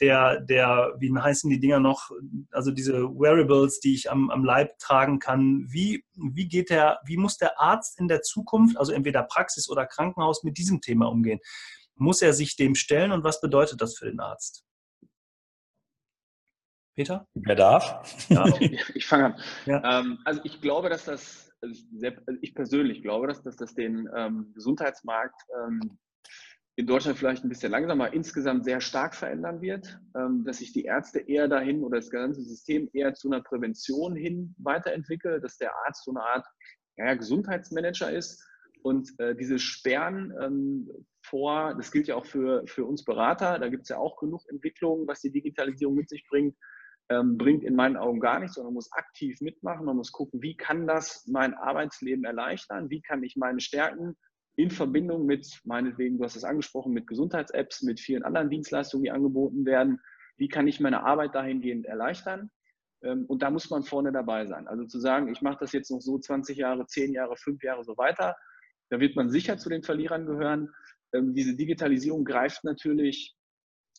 der, 0.00 0.40
der, 0.40 0.94
wie 0.98 1.12
heißen 1.12 1.50
die 1.50 1.58
Dinger 1.58 1.80
noch, 1.80 2.10
also 2.52 2.70
diese 2.70 3.02
Wearables, 3.02 3.80
die 3.80 3.94
ich 3.94 4.10
am, 4.12 4.30
am 4.30 4.44
Leib 4.44 4.78
tragen 4.78 5.18
kann. 5.18 5.66
Wie, 5.68 6.04
wie 6.14 6.46
geht 6.46 6.70
der, 6.70 7.00
wie 7.04 7.16
muss 7.16 7.36
der 7.36 7.60
Arzt 7.60 7.98
in 7.98 8.06
der 8.06 8.22
Zukunft, 8.22 8.78
also 8.78 8.92
entweder 8.92 9.24
Praxis 9.24 9.68
oder 9.68 9.86
Krankenhaus, 9.86 10.44
mit 10.44 10.56
diesem 10.56 10.80
Thema 10.80 11.06
umgehen? 11.06 11.40
Muss 11.98 12.22
er 12.22 12.32
sich 12.32 12.56
dem 12.56 12.74
stellen 12.74 13.12
und 13.12 13.24
was 13.24 13.40
bedeutet 13.40 13.80
das 13.80 13.96
für 13.96 14.06
den 14.06 14.20
Arzt? 14.20 14.64
Peter? 16.98 17.28
Wer 17.34 17.54
darf? 17.54 18.28
Ja. 18.28 18.44
ich 18.94 19.06
fange 19.06 19.26
an. 19.26 19.40
Ja. 19.66 20.00
Ähm, 20.00 20.18
also 20.24 20.40
ich 20.42 20.60
glaube, 20.60 20.88
dass 20.88 21.04
das, 21.04 21.52
also 21.60 21.74
ich, 21.74 22.04
also 22.04 22.40
ich, 22.42 22.54
persönlich 22.54 23.02
glaube, 23.02 23.28
dass, 23.28 23.42
dass 23.42 23.56
das 23.56 23.74
den 23.74 24.08
ähm, 24.16 24.52
Gesundheitsmarkt 24.54 25.40
ähm, 25.62 25.98
in 26.74 26.86
Deutschland 26.86 27.16
vielleicht 27.16 27.44
ein 27.44 27.48
bisschen 27.48 27.70
langsamer 27.70 28.12
insgesamt 28.12 28.64
sehr 28.64 28.80
stark 28.80 29.16
verändern 29.16 29.60
wird, 29.60 29.98
dass 30.44 30.58
sich 30.58 30.72
die 30.72 30.84
Ärzte 30.84 31.18
eher 31.18 31.48
dahin 31.48 31.82
oder 31.82 31.96
das 31.96 32.08
ganze 32.08 32.40
System 32.40 32.88
eher 32.92 33.14
zu 33.14 33.28
einer 33.28 33.42
Prävention 33.42 34.14
hin 34.14 34.54
weiterentwickelt, 34.58 35.42
dass 35.42 35.58
der 35.58 35.74
Arzt 35.86 36.04
so 36.04 36.12
eine 36.12 36.22
Art 36.22 36.46
ja, 36.96 37.14
Gesundheitsmanager 37.14 38.12
ist 38.12 38.40
und 38.82 39.10
äh, 39.18 39.34
diese 39.34 39.58
Sperren 39.58 40.32
ähm, 40.40 40.90
vor, 41.22 41.74
das 41.74 41.92
gilt 41.92 42.08
ja 42.08 42.16
auch 42.16 42.26
für, 42.26 42.66
für 42.66 42.84
uns 42.84 43.04
Berater, 43.04 43.58
da 43.58 43.68
gibt 43.68 43.82
es 43.84 43.88
ja 43.88 43.98
auch 43.98 44.16
genug 44.16 44.42
Entwicklungen, 44.48 45.06
was 45.06 45.20
die 45.20 45.30
Digitalisierung 45.30 45.94
mit 45.94 46.08
sich 46.08 46.26
bringt, 46.28 46.56
ähm, 47.10 47.38
bringt 47.38 47.64
in 47.64 47.74
meinen 47.74 47.96
Augen 47.96 48.20
gar 48.20 48.40
nichts, 48.40 48.54
sondern 48.54 48.72
man 48.72 48.78
muss 48.78 48.92
aktiv 48.92 49.40
mitmachen, 49.40 49.86
man 49.86 49.96
muss 49.96 50.12
gucken, 50.12 50.42
wie 50.42 50.56
kann 50.56 50.86
das 50.86 51.26
mein 51.26 51.54
Arbeitsleben 51.54 52.24
erleichtern, 52.24 52.90
wie 52.90 53.00
kann 53.00 53.22
ich 53.22 53.36
meine 53.36 53.60
Stärken 53.60 54.16
in 54.56 54.70
Verbindung 54.70 55.24
mit, 55.24 55.60
meinetwegen, 55.64 56.18
du 56.18 56.24
hast 56.24 56.36
es 56.36 56.44
angesprochen, 56.44 56.92
mit 56.92 57.06
Gesundheits-Apps, 57.06 57.82
mit 57.82 58.00
vielen 58.00 58.24
anderen 58.24 58.50
Dienstleistungen, 58.50 59.04
die 59.04 59.10
angeboten 59.10 59.64
werden, 59.64 60.00
wie 60.36 60.48
kann 60.48 60.66
ich 60.66 60.80
meine 60.80 61.04
Arbeit 61.04 61.34
dahingehend 61.34 61.86
erleichtern? 61.86 62.50
Ähm, 63.02 63.24
und 63.26 63.42
da 63.42 63.50
muss 63.50 63.70
man 63.70 63.84
vorne 63.84 64.12
dabei 64.12 64.46
sein. 64.46 64.66
Also 64.66 64.84
zu 64.84 64.98
sagen, 64.98 65.28
ich 65.28 65.42
mache 65.42 65.58
das 65.60 65.72
jetzt 65.72 65.90
noch 65.90 66.00
so 66.00 66.18
20 66.18 66.58
Jahre, 66.58 66.86
10 66.86 67.12
Jahre, 67.12 67.36
5 67.36 67.62
Jahre 67.62 67.84
so 67.84 67.96
weiter, 67.96 68.36
da 68.90 69.00
wird 69.00 69.16
man 69.16 69.30
sicher 69.30 69.58
zu 69.58 69.68
den 69.68 69.82
Verlierern 69.82 70.26
gehören. 70.26 70.74
Ähm, 71.12 71.34
diese 71.34 71.56
Digitalisierung 71.56 72.24
greift 72.24 72.64
natürlich, 72.64 73.34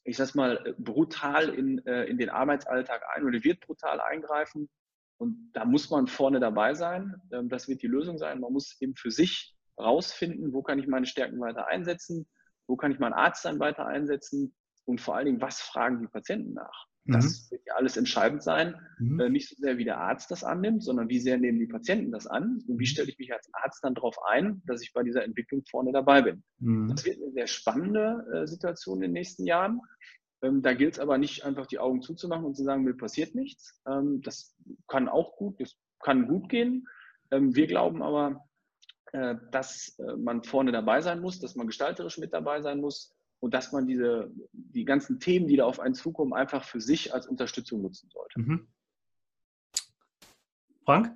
ich 0.04 0.18
sag 0.18 0.36
mal, 0.36 0.76
brutal 0.78 1.50
in, 1.50 1.86
äh, 1.86 2.06
in 2.06 2.18
den 2.18 2.30
Arbeitsalltag 2.30 3.04
ein 3.16 3.26
oder 3.26 3.44
wird 3.44 3.60
brutal 3.62 4.02
eingreifen. 4.02 4.70
Und 5.18 5.52
da 5.54 5.66
muss 5.66 5.90
man 5.90 6.08
vorne 6.08 6.40
dabei 6.40 6.74
sein. 6.74 7.16
Ähm, 7.32 7.50
das 7.50 7.68
wird 7.68 7.82
die 7.82 7.88
Lösung 7.88 8.18
sein. 8.18 8.40
Man 8.40 8.54
muss 8.54 8.80
eben 8.82 8.96
für 8.96 9.12
sich 9.12 9.56
rausfinden, 9.78 10.54
wo 10.54 10.62
kann 10.62 10.80
ich 10.80 10.88
meine 10.88 11.06
Stärken 11.06 11.40
weiter 11.40 11.68
einsetzen, 11.68 12.28
wo 12.68 12.76
kann 12.76 12.92
ich 12.92 13.00
meinen 13.00 13.14
Arzt 13.14 13.46
dann 13.46 13.60
weiter 13.60 13.86
einsetzen 13.86 14.54
und 14.86 15.00
vor 15.02 15.16
allen 15.16 15.26
Dingen, 15.26 15.42
was 15.42 15.62
fragen 15.62 16.02
die 16.02 16.08
Patienten 16.08 16.54
nach. 16.54 16.89
Das 17.12 17.26
mhm. 17.26 17.52
wird 17.52 17.62
ja 17.66 17.76
alles 17.76 17.98
entscheidend 17.98 18.44
sein. 18.44 18.76
Mhm. 19.00 19.20
Äh, 19.20 19.30
nicht 19.30 19.50
so 19.50 19.56
sehr, 19.58 19.78
wie 19.78 19.86
der 19.86 20.00
Arzt 20.00 20.32
das 20.32 20.44
annimmt, 20.44 20.84
sondern 20.84 21.10
wie 21.10 21.20
sehr 21.20 21.38
nehmen 21.38 21.60
die 21.60 21.68
Patienten 21.68 22.12
das 22.12 22.28
an 22.28 22.64
und 22.68 22.80
wie 22.80 22.84
mhm. 22.84 22.86
stelle 22.86 23.10
ich 23.10 23.20
mich 23.20 23.34
als 23.34 23.50
Arzt 23.54 23.84
dann 23.84 23.96
darauf 23.96 24.16
ein, 24.28 24.62
dass 24.66 24.82
ich 24.82 24.94
bei 24.94 25.04
dieser 25.04 25.24
Entwicklung 25.24 25.64
vorne 25.70 25.92
dabei 25.92 26.22
bin. 26.22 26.44
Mhm. 26.60 26.90
Das 26.90 27.06
wird 27.06 27.22
eine 27.22 27.32
sehr 27.32 27.48
spannende 27.48 28.26
äh, 28.34 28.48
Situation 28.48 28.98
in 28.98 29.02
den 29.02 29.14
nächsten 29.14 29.46
Jahren. 29.46 29.82
Ähm, 30.42 30.62
da 30.62 30.74
gilt 30.74 30.94
es 30.94 31.00
aber 31.00 31.18
nicht 31.18 31.44
einfach 31.46 31.66
die 31.66 31.80
Augen 31.80 32.02
zuzumachen 32.02 32.46
und 32.46 32.56
zu 32.56 32.64
sagen, 32.64 32.84
mir 32.84 32.96
passiert 32.96 33.36
nichts. 33.36 33.82
Ähm, 33.88 34.22
das 34.24 34.56
kann 34.88 35.10
auch 35.10 35.36
gut, 35.36 35.60
das 35.60 35.76
kann 36.00 36.28
gut 36.28 36.50
gehen. 36.50 36.88
Ähm, 37.32 37.56
wir 37.56 37.68
glauben 37.68 38.02
aber, 38.02 38.46
äh, 39.12 39.36
dass 39.52 39.98
äh, 40.00 40.16
man 40.18 40.44
vorne 40.44 40.72
dabei 40.72 41.02
sein 41.02 41.20
muss, 41.20 41.40
dass 41.40 41.56
man 41.56 41.68
gestalterisch 41.68 42.18
mit 42.18 42.34
dabei 42.34 42.62
sein 42.62 42.80
muss, 42.80 43.16
und 43.40 43.54
dass 43.54 43.72
man 43.72 43.88
diese, 43.88 44.32
die 44.52 44.86
ganzen 44.86 45.20
Themen, 45.20 45.48
die 45.48 45.56
da 45.56 45.66
auf 45.66 45.80
einen 45.80 45.96
zukommen, 45.96 46.34
einfach 46.34 46.64
für 46.64 46.82
sich 46.82 47.14
als 47.14 47.28
Unterstützung 47.28 47.82
nutzen 47.82 48.10
sollte. 48.12 48.40
Mhm. 48.40 48.68
Frank? 50.86 51.12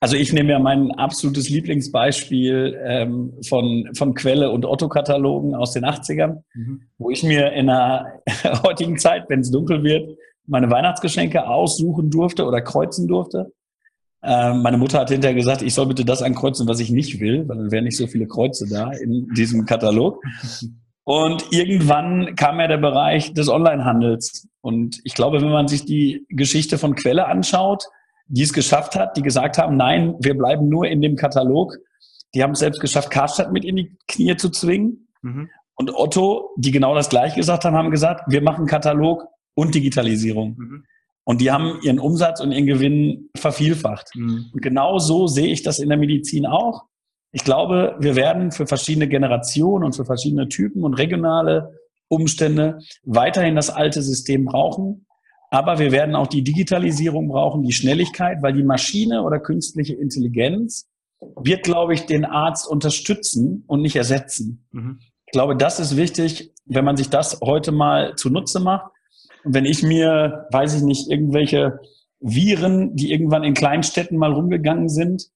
Also 0.00 0.16
ich 0.16 0.32
nehme 0.32 0.52
ja 0.52 0.58
mein 0.58 0.92
absolutes 0.92 1.48
Lieblingsbeispiel 1.48 2.78
ähm, 2.84 3.32
von, 3.46 3.90
von 3.94 4.14
Quelle 4.14 4.50
und 4.50 4.64
Otto-Katalogen 4.64 5.54
aus 5.54 5.72
den 5.72 5.84
80ern, 5.84 6.42
mhm. 6.54 6.82
wo 6.96 7.10
ich 7.10 7.22
mir 7.22 7.52
in 7.52 7.66
der 7.66 8.22
heutigen 8.62 8.98
Zeit, 8.98 9.24
wenn 9.28 9.40
es 9.40 9.50
dunkel 9.50 9.82
wird, 9.82 10.16
meine 10.46 10.70
Weihnachtsgeschenke 10.70 11.46
aussuchen 11.46 12.10
durfte 12.10 12.46
oder 12.46 12.60
kreuzen 12.60 13.08
durfte. 13.08 13.52
Ähm, 14.22 14.62
meine 14.62 14.78
Mutter 14.78 15.00
hat 15.00 15.10
hinterher 15.10 15.34
gesagt, 15.34 15.62
ich 15.62 15.74
soll 15.74 15.86
bitte 15.86 16.04
das 16.04 16.22
ankreuzen, 16.22 16.66
was 16.68 16.80
ich 16.80 16.90
nicht 16.90 17.20
will, 17.20 17.48
weil 17.48 17.56
dann 17.56 17.70
wären 17.70 17.84
nicht 17.84 17.96
so 17.96 18.06
viele 18.06 18.26
Kreuze 18.26 18.68
da 18.68 18.90
in 18.92 19.28
diesem 19.34 19.64
Katalog. 19.64 20.22
Und 21.08 21.52
irgendwann 21.52 22.34
kam 22.36 22.60
ja 22.60 22.66
der 22.66 22.76
Bereich 22.76 23.32
des 23.32 23.48
Onlinehandels. 23.48 24.46
Und 24.60 25.00
ich 25.04 25.14
glaube, 25.14 25.40
wenn 25.40 25.48
man 25.48 25.66
sich 25.66 25.86
die 25.86 26.26
Geschichte 26.28 26.76
von 26.76 26.94
Quelle 26.96 27.28
anschaut, 27.28 27.84
die 28.26 28.42
es 28.42 28.52
geschafft 28.52 28.94
hat, 28.94 29.16
die 29.16 29.22
gesagt 29.22 29.56
haben, 29.56 29.78
nein, 29.78 30.16
wir 30.20 30.36
bleiben 30.36 30.68
nur 30.68 30.86
in 30.86 31.00
dem 31.00 31.16
Katalog. 31.16 31.78
Die 32.34 32.42
haben 32.42 32.50
es 32.50 32.58
selbst 32.58 32.82
geschafft, 32.82 33.10
Karstadt 33.10 33.52
mit 33.52 33.64
in 33.64 33.76
die 33.76 33.96
Knie 34.06 34.36
zu 34.36 34.50
zwingen. 34.50 35.08
Mhm. 35.22 35.48
Und 35.76 35.94
Otto, 35.94 36.50
die 36.58 36.72
genau 36.72 36.94
das 36.94 37.08
gleiche 37.08 37.36
gesagt 37.36 37.64
haben, 37.64 37.74
haben 37.74 37.90
gesagt, 37.90 38.30
wir 38.30 38.42
machen 38.42 38.66
Katalog 38.66 39.24
und 39.54 39.74
Digitalisierung. 39.74 40.56
Mhm. 40.58 40.84
Und 41.24 41.40
die 41.40 41.50
haben 41.50 41.78
ihren 41.80 42.00
Umsatz 42.00 42.42
und 42.42 42.52
ihren 42.52 42.66
Gewinn 42.66 43.30
vervielfacht. 43.34 44.10
Mhm. 44.14 44.50
Und 44.52 44.60
genau 44.60 44.98
so 44.98 45.26
sehe 45.26 45.46
ich 45.46 45.62
das 45.62 45.78
in 45.78 45.88
der 45.88 45.96
Medizin 45.96 46.44
auch. 46.44 46.82
Ich 47.32 47.44
glaube, 47.44 47.96
wir 47.98 48.16
werden 48.16 48.52
für 48.52 48.66
verschiedene 48.66 49.08
Generationen 49.08 49.84
und 49.84 49.94
für 49.94 50.04
verschiedene 50.04 50.48
Typen 50.48 50.82
und 50.82 50.94
regionale 50.94 51.78
Umstände 52.08 52.78
weiterhin 53.04 53.54
das 53.54 53.70
alte 53.70 54.02
System 54.02 54.46
brauchen. 54.46 55.06
Aber 55.50 55.78
wir 55.78 55.92
werden 55.92 56.14
auch 56.14 56.26
die 56.26 56.42
Digitalisierung 56.42 57.28
brauchen, 57.28 57.62
die 57.62 57.72
Schnelligkeit, 57.72 58.42
weil 58.42 58.52
die 58.52 58.62
Maschine 58.62 59.22
oder 59.22 59.40
künstliche 59.40 59.94
Intelligenz 59.94 60.88
wird, 61.36 61.64
glaube 61.64 61.94
ich, 61.94 62.06
den 62.06 62.24
Arzt 62.24 62.68
unterstützen 62.68 63.64
und 63.66 63.80
nicht 63.80 63.96
ersetzen. 63.96 64.66
Mhm. 64.72 65.00
Ich 65.26 65.32
glaube, 65.32 65.56
das 65.56 65.80
ist 65.80 65.96
wichtig, 65.96 66.52
wenn 66.64 66.84
man 66.84 66.96
sich 66.96 67.10
das 67.10 67.40
heute 67.42 67.72
mal 67.72 68.14
zunutze 68.16 68.60
macht. 68.60 68.92
Und 69.44 69.54
wenn 69.54 69.64
ich 69.64 69.82
mir, 69.82 70.46
weiß 70.52 70.74
ich 70.76 70.82
nicht, 70.82 71.10
irgendwelche 71.10 71.80
Viren, 72.20 72.94
die 72.96 73.12
irgendwann 73.12 73.44
in 73.44 73.54
Kleinstädten 73.54 74.18
mal 74.18 74.32
rumgegangen 74.32 74.88
sind, 74.88 75.30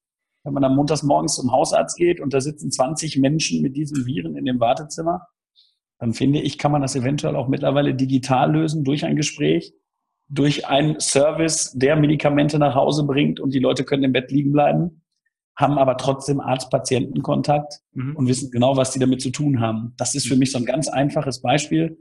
wenn 0.45 0.53
man 0.53 0.63
dann 0.63 0.75
montags 0.75 1.03
morgens 1.03 1.37
zum 1.37 1.53
Hausarzt 1.53 1.97
geht 1.97 2.21
und 2.21 2.35
da 2.35 2.41
sitzen 2.41 2.71
20 2.71 3.19
Menschen 3.19 3.63
mit 3.63 3.77
diesen 3.77 4.07
Viren 4.07 4.37
in 4.37 4.45
dem 4.45 4.61
Wartezimmer, 4.61 5.29
dann 5.99 6.15
finde 6.15 6.41
ich, 6.41 6.59
kann 6.59 6.73
man 6.73 6.83
das 6.83 6.97
eventuell 6.97 7.37
auch 7.37 7.49
mittlerweile 7.49 7.95
digital 7.95 8.53
lösen 8.53 8.83
durch 8.83 9.05
ein 9.05 9.15
Gespräch, 9.15 9.73
durch 10.29 10.67
einen 10.67 10.99
Service, 10.99 11.73
der 11.75 11.95
Medikamente 11.95 12.59
nach 12.59 12.75
Hause 12.75 13.05
bringt 13.05 13.39
und 13.39 13.55
die 13.55 13.61
Leute 13.61 13.85
können 13.85 14.03
im 14.03 14.13
Bett 14.13 14.33
liegen 14.33 14.51
bleiben, 14.51 15.03
haben 15.55 15.79
aber 15.79 15.97
trotzdem 15.97 16.41
Arzt-Patienten-Kontakt 16.41 17.81
mhm. 17.93 18.17
und 18.17 18.27
wissen 18.27 18.51
genau, 18.51 18.77
was 18.77 18.91
die 18.91 18.99
damit 18.99 19.21
zu 19.21 19.31
tun 19.31 19.61
haben. 19.61 19.95
Das 19.97 20.15
ist 20.15 20.27
für 20.27 20.37
mich 20.37 20.51
so 20.51 20.59
ein 20.59 20.65
ganz 20.65 20.89
einfaches 20.89 21.41
Beispiel. 21.41 21.99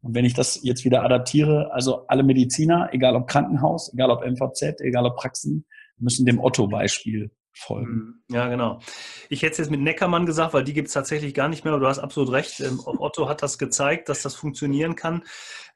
Und 0.00 0.14
wenn 0.14 0.24
ich 0.24 0.34
das 0.34 0.60
jetzt 0.64 0.84
wieder 0.84 1.04
adaptiere, 1.04 1.70
also 1.72 2.06
alle 2.08 2.24
Mediziner, 2.24 2.88
egal 2.92 3.14
ob 3.14 3.28
Krankenhaus, 3.28 3.92
egal 3.92 4.10
ob 4.10 4.24
MVZ, 4.24 4.80
egal 4.80 5.06
ob 5.06 5.16
Praxen, 5.16 5.64
müssen 5.98 6.26
dem 6.26 6.40
Otto-Beispiel 6.40 7.30
folgen. 7.58 7.94
Mhm. 7.96 8.23
Ja, 8.34 8.48
genau. 8.48 8.80
Ich 9.28 9.42
hätte 9.42 9.52
es 9.52 9.58
jetzt 9.58 9.70
mit 9.70 9.80
Neckermann 9.80 10.26
gesagt, 10.26 10.54
weil 10.54 10.64
die 10.64 10.72
gibt 10.72 10.88
es 10.88 10.94
tatsächlich 10.94 11.34
gar 11.34 11.46
nicht 11.46 11.62
mehr, 11.62 11.72
aber 11.72 11.80
du 11.80 11.86
hast 11.86 12.00
absolut 12.00 12.32
recht. 12.32 12.58
Ähm, 12.58 12.80
Otto 12.84 13.28
hat 13.28 13.44
das 13.44 13.58
gezeigt, 13.58 14.08
dass 14.08 14.22
das 14.22 14.34
funktionieren 14.34 14.96
kann. 14.96 15.22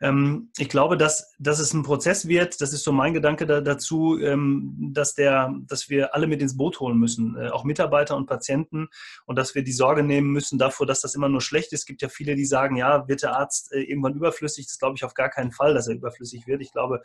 Ähm, 0.00 0.50
ich 0.58 0.68
glaube, 0.68 0.96
dass, 0.96 1.32
dass 1.38 1.60
es 1.60 1.72
ein 1.72 1.84
Prozess 1.84 2.26
wird, 2.26 2.60
das 2.60 2.72
ist 2.72 2.82
so 2.82 2.90
mein 2.90 3.14
Gedanke 3.14 3.46
da, 3.46 3.60
dazu, 3.60 4.18
ähm, 4.18 4.90
dass, 4.92 5.14
der, 5.14 5.54
dass 5.68 5.88
wir 5.88 6.16
alle 6.16 6.26
mit 6.26 6.42
ins 6.42 6.56
Boot 6.56 6.80
holen 6.80 6.98
müssen, 6.98 7.36
äh, 7.36 7.50
auch 7.50 7.62
Mitarbeiter 7.62 8.16
und 8.16 8.26
Patienten 8.26 8.88
und 9.26 9.38
dass 9.38 9.54
wir 9.54 9.62
die 9.62 9.70
Sorge 9.70 10.02
nehmen 10.02 10.32
müssen 10.32 10.58
davor, 10.58 10.84
dass 10.84 11.00
das 11.00 11.14
immer 11.14 11.28
nur 11.28 11.40
schlecht 11.40 11.72
ist. 11.72 11.80
Es 11.80 11.86
gibt 11.86 12.02
ja 12.02 12.08
viele, 12.08 12.34
die 12.34 12.44
sagen, 12.44 12.74
ja, 12.74 13.06
wird 13.06 13.22
der 13.22 13.36
Arzt 13.36 13.72
äh, 13.72 13.82
irgendwann 13.82 14.14
überflüssig? 14.14 14.66
Das 14.66 14.80
glaube 14.80 14.96
ich 14.96 15.04
auf 15.04 15.14
gar 15.14 15.28
keinen 15.28 15.52
Fall, 15.52 15.74
dass 15.74 15.86
er 15.86 15.94
überflüssig 15.94 16.48
wird. 16.48 16.60
Ich 16.60 16.72
glaube, 16.72 17.02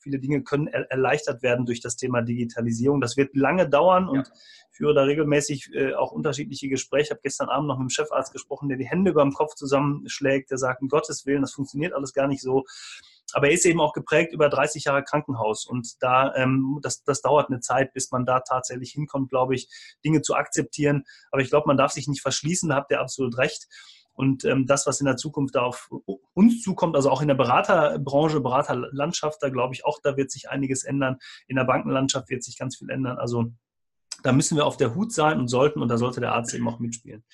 viele 0.00 0.18
Dinge 0.18 0.42
können 0.42 0.66
erleichtert 0.66 1.44
werden 1.44 1.64
durch 1.64 1.80
das 1.80 1.94
Thema 1.94 2.22
Digitalisierung. 2.22 3.00
Das 3.00 3.16
wird 3.16 3.36
lange 3.36 3.68
dauern 3.68 4.08
und. 4.08 4.32
Führe 4.76 4.94
da 4.94 5.02
regelmäßig 5.02 5.70
äh, 5.74 5.94
auch 5.94 6.12
unterschiedliche 6.12 6.68
Gespräche. 6.68 7.04
Ich 7.04 7.10
habe 7.10 7.20
gestern 7.22 7.48
Abend 7.48 7.68
noch 7.68 7.78
mit 7.78 7.88
dem 7.88 7.90
Chefarzt 7.90 8.32
gesprochen, 8.32 8.68
der 8.68 8.78
die 8.78 8.86
Hände 8.86 9.10
über 9.10 9.22
dem 9.22 9.32
Kopf 9.32 9.54
zusammenschlägt, 9.54 10.50
der 10.50 10.58
sagt, 10.58 10.82
um 10.82 10.88
Gottes 10.88 11.26
Willen, 11.26 11.42
das 11.42 11.52
funktioniert 11.52 11.92
alles 11.94 12.12
gar 12.12 12.28
nicht 12.28 12.42
so. 12.42 12.64
Aber 13.32 13.48
er 13.48 13.54
ist 13.54 13.66
eben 13.66 13.80
auch 13.80 13.92
geprägt 13.92 14.32
über 14.32 14.48
30 14.48 14.84
Jahre 14.84 15.02
Krankenhaus 15.02 15.66
und 15.66 16.00
da 16.00 16.34
ähm, 16.36 16.78
das, 16.82 17.02
das 17.02 17.22
dauert 17.22 17.48
eine 17.48 17.60
Zeit, 17.60 17.92
bis 17.92 18.10
man 18.12 18.24
da 18.24 18.40
tatsächlich 18.40 18.92
hinkommt, 18.92 19.30
glaube 19.30 19.54
ich, 19.54 19.68
Dinge 20.04 20.22
zu 20.22 20.34
akzeptieren. 20.34 21.04
Aber 21.32 21.42
ich 21.42 21.50
glaube, 21.50 21.66
man 21.66 21.76
darf 21.76 21.92
sich 21.92 22.06
nicht 22.06 22.22
verschließen, 22.22 22.68
da 22.68 22.76
habt 22.76 22.90
ihr 22.90 23.00
absolut 23.00 23.36
recht. 23.38 23.66
Und 24.16 24.46
ähm, 24.46 24.66
das, 24.66 24.86
was 24.86 25.00
in 25.00 25.06
der 25.06 25.16
Zukunft 25.16 25.54
da 25.54 25.62
auf 25.62 25.90
uns 26.32 26.62
zukommt, 26.62 26.96
also 26.96 27.10
auch 27.10 27.20
in 27.20 27.28
der 27.28 27.34
Beraterbranche, 27.34 28.40
Beraterlandschaft, 28.40 29.42
da 29.42 29.50
glaube 29.50 29.74
ich 29.74 29.84
auch, 29.84 29.98
da 30.02 30.16
wird 30.16 30.30
sich 30.30 30.48
einiges 30.48 30.84
ändern. 30.84 31.18
In 31.46 31.56
der 31.56 31.64
Bankenlandschaft 31.64 32.30
wird 32.30 32.42
sich 32.42 32.56
ganz 32.56 32.78
viel 32.78 32.88
ändern. 32.88 33.18
Also 33.18 33.52
da 34.22 34.32
müssen 34.32 34.56
wir 34.56 34.66
auf 34.66 34.76
der 34.76 34.94
Hut 34.94 35.12
sein 35.12 35.38
und 35.38 35.48
sollten, 35.48 35.82
und 35.82 35.88
da 35.88 35.98
sollte 35.98 36.20
der 36.20 36.32
Arzt 36.32 36.54
eben 36.54 36.68
auch 36.68 36.78
mitspielen 36.78 37.24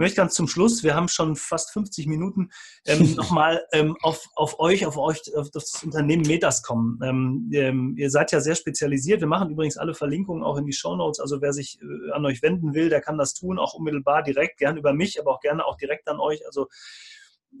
möchte 0.00 0.16
ganz 0.16 0.34
zum 0.34 0.48
Schluss, 0.48 0.82
wir 0.82 0.94
haben 0.94 1.08
schon 1.08 1.36
fast 1.36 1.72
50 1.72 2.06
Minuten, 2.06 2.50
ähm, 2.86 3.14
nochmal 3.16 3.62
ähm, 3.72 3.96
auf, 4.02 4.26
auf 4.34 4.58
euch, 4.58 4.86
auf 4.86 4.96
euch, 4.96 5.20
auf 5.36 5.50
das 5.50 5.82
Unternehmen 5.84 6.26
Metas 6.26 6.62
kommen. 6.62 6.98
Ähm, 7.04 7.50
ähm, 7.52 7.94
ihr 7.96 8.10
seid 8.10 8.32
ja 8.32 8.40
sehr 8.40 8.56
spezialisiert. 8.56 9.20
Wir 9.20 9.28
machen 9.28 9.50
übrigens 9.50 9.76
alle 9.76 9.94
Verlinkungen 9.94 10.42
auch 10.42 10.56
in 10.56 10.66
die 10.66 10.72
Show 10.72 10.96
Notes. 10.96 11.20
Also 11.20 11.40
wer 11.42 11.52
sich 11.52 11.78
äh, 11.82 12.12
an 12.12 12.24
euch 12.24 12.42
wenden 12.42 12.74
will, 12.74 12.88
der 12.88 13.02
kann 13.02 13.18
das 13.18 13.34
tun, 13.34 13.58
auch 13.58 13.74
unmittelbar 13.74 14.22
direkt, 14.22 14.58
gern 14.58 14.78
über 14.78 14.94
mich, 14.94 15.20
aber 15.20 15.32
auch 15.32 15.40
gerne 15.40 15.66
auch 15.66 15.76
direkt 15.76 16.08
an 16.08 16.18
euch. 16.18 16.44
Also 16.46 16.68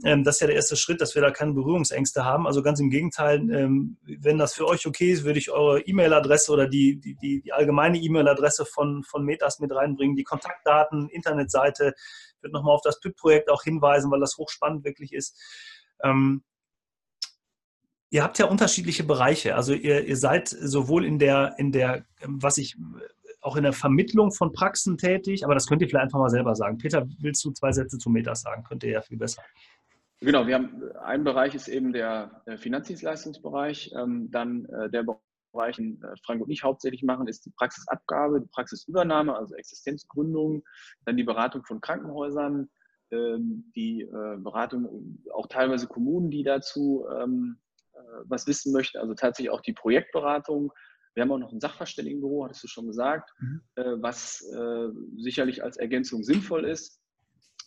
ähm, 0.04 0.24
das 0.24 0.36
ist 0.36 0.40
ja 0.40 0.46
der 0.46 0.56
erste 0.56 0.76
Schritt, 0.76 1.00
dass 1.00 1.14
wir 1.14 1.22
da 1.22 1.30
keine 1.30 1.52
Berührungsängste 1.52 2.24
haben. 2.24 2.46
Also 2.46 2.62
ganz 2.62 2.80
im 2.80 2.90
Gegenteil, 2.90 3.38
ähm, 3.50 3.98
wenn 4.02 4.38
das 4.38 4.54
für 4.54 4.66
euch 4.66 4.86
okay 4.86 5.10
ist, 5.10 5.24
würde 5.24 5.38
ich 5.38 5.50
eure 5.50 5.80
E-Mail-Adresse 5.80 6.52
oder 6.52 6.68
die, 6.68 6.98
die, 7.00 7.16
die, 7.16 7.52
allgemeine 7.52 7.98
E-Mail-Adresse 7.98 8.64
von, 8.64 9.02
von 9.02 9.24
Metas 9.24 9.58
mit 9.58 9.74
reinbringen, 9.74 10.16
die 10.16 10.24
Kontaktdaten, 10.24 11.08
Internetseite. 11.08 11.94
Ich 12.36 12.42
würde 12.42 12.54
nochmal 12.54 12.74
auf 12.74 12.82
das 12.82 13.00
PIP-Projekt 13.00 13.50
auch 13.50 13.62
hinweisen, 13.62 14.10
weil 14.10 14.20
das 14.20 14.38
hochspannend 14.38 14.84
wirklich 14.84 15.12
ist. 15.12 15.36
Ähm, 16.02 16.44
ihr 18.10 18.22
habt 18.22 18.38
ja 18.38 18.46
unterschiedliche 18.46 19.04
Bereiche. 19.04 19.54
Also 19.54 19.74
ihr, 19.74 20.06
ihr 20.06 20.16
seid 20.16 20.48
sowohl 20.48 21.04
in 21.04 21.18
der, 21.18 21.56
in 21.58 21.72
der, 21.72 22.06
was 22.22 22.58
ich 22.58 22.76
auch 23.42 23.56
in 23.56 23.64
der 23.64 23.72
Vermittlung 23.72 24.32
von 24.32 24.52
Praxen 24.52 24.98
tätig, 24.98 25.44
aber 25.44 25.54
das 25.54 25.66
könnt 25.66 25.82
ihr 25.82 25.88
vielleicht 25.88 26.04
einfach 26.04 26.18
mal 26.18 26.30
selber 26.30 26.54
sagen. 26.54 26.78
Peter, 26.78 27.06
willst 27.18 27.44
du 27.44 27.50
zwei 27.50 27.72
Sätze 27.72 27.98
zu 27.98 28.10
Metas 28.10 28.42
sagen? 28.42 28.64
Könnt 28.64 28.84
ihr 28.84 28.90
ja 28.90 29.00
viel 29.00 29.16
besser. 29.16 29.42
Genau, 30.22 30.46
wir 30.46 30.54
haben 30.54 30.82
ein 31.02 31.24
Bereich 31.24 31.54
ist 31.54 31.68
eben 31.68 31.94
der 31.94 32.42
Finanzdienstleistungsbereich. 32.58 33.92
Ähm, 33.96 34.30
dann 34.30 34.66
äh, 34.66 34.90
der 34.90 35.06
Bereich, 35.52 35.76
den 35.76 36.02
äh, 36.02 36.14
Frank 36.24 36.42
und 36.42 36.50
ich 36.50 36.62
hauptsächlich 36.62 37.02
machen, 37.02 37.26
ist 37.26 37.46
die 37.46 37.52
Praxisabgabe, 37.56 38.42
die 38.42 38.48
Praxisübernahme, 38.48 39.34
also 39.34 39.54
Existenzgründung, 39.54 40.62
dann 41.06 41.16
die 41.16 41.24
Beratung 41.24 41.64
von 41.64 41.80
Krankenhäusern, 41.80 42.68
ähm, 43.10 43.72
die 43.74 44.02
äh, 44.02 44.36
Beratung 44.36 45.18
auch 45.32 45.46
teilweise 45.46 45.86
Kommunen, 45.86 46.30
die 46.30 46.42
dazu 46.42 47.06
ähm, 47.18 47.58
was 48.24 48.46
wissen 48.46 48.72
möchten, 48.72 48.98
also 48.98 49.14
tatsächlich 49.14 49.50
auch 49.50 49.60
die 49.60 49.74
Projektberatung. 49.74 50.72
Wir 51.14 51.22
haben 51.22 51.32
auch 51.32 51.38
noch 51.38 51.52
ein 51.52 51.60
Sachverständigenbüro, 51.60 52.44
hattest 52.44 52.64
du 52.64 52.68
schon 52.68 52.86
gesagt, 52.86 53.30
mhm. 53.38 53.60
was 54.00 54.38
sicherlich 55.18 55.62
als 55.62 55.76
Ergänzung 55.76 56.22
sinnvoll 56.22 56.64
ist. 56.64 56.99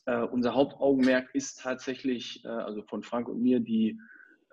Uh, 0.06 0.28
unser 0.32 0.54
Hauptaugenmerk 0.54 1.34
ist 1.34 1.62
tatsächlich, 1.62 2.44
uh, 2.46 2.50
also 2.50 2.84
von 2.84 3.04
Frank 3.04 3.30
und 3.30 3.42
mir, 3.42 3.62
die 3.62 3.98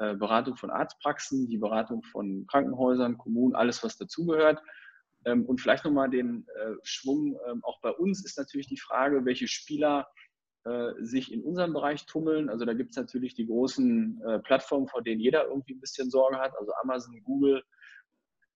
uh, 0.01 0.17
Beratung 0.17 0.57
von 0.57 0.71
Arztpraxen, 0.71 1.49
die 1.49 1.59
Beratung 1.59 2.03
von 2.05 2.47
Krankenhäusern, 2.47 3.19
Kommunen, 3.19 3.57
alles, 3.57 3.83
was 3.83 3.97
dazugehört. 3.97 4.63
Um, 5.27 5.45
und 5.45 5.61
vielleicht 5.61 5.85
nochmal 5.85 6.09
den 6.09 6.47
Schwung, 6.83 7.37
um, 7.51 7.63
auch 7.63 7.79
bei 7.83 7.91
uns 7.91 8.25
ist 8.25 8.39
natürlich 8.39 8.69
die 8.69 8.79
Frage, 8.79 9.27
welche 9.27 9.49
Spieler 9.49 10.07
sich 10.99 11.33
in 11.33 11.43
unserem 11.43 11.73
Bereich 11.73 12.07
tummeln. 12.07 12.49
Also 12.49 12.65
da 12.65 12.75
gibt 12.75 12.91
es 12.91 12.97
natürlich 12.97 13.35
die 13.35 13.47
großen 13.47 14.23
Plattformen, 14.45 14.89
vor 14.89 15.03
denen 15.03 15.21
jeder 15.21 15.47
irgendwie 15.47 15.75
ein 15.75 15.81
bisschen 15.81 16.11
Sorge 16.11 16.39
hat, 16.39 16.53
also 16.59 16.73
Amazon, 16.83 17.23
Google, 17.23 17.63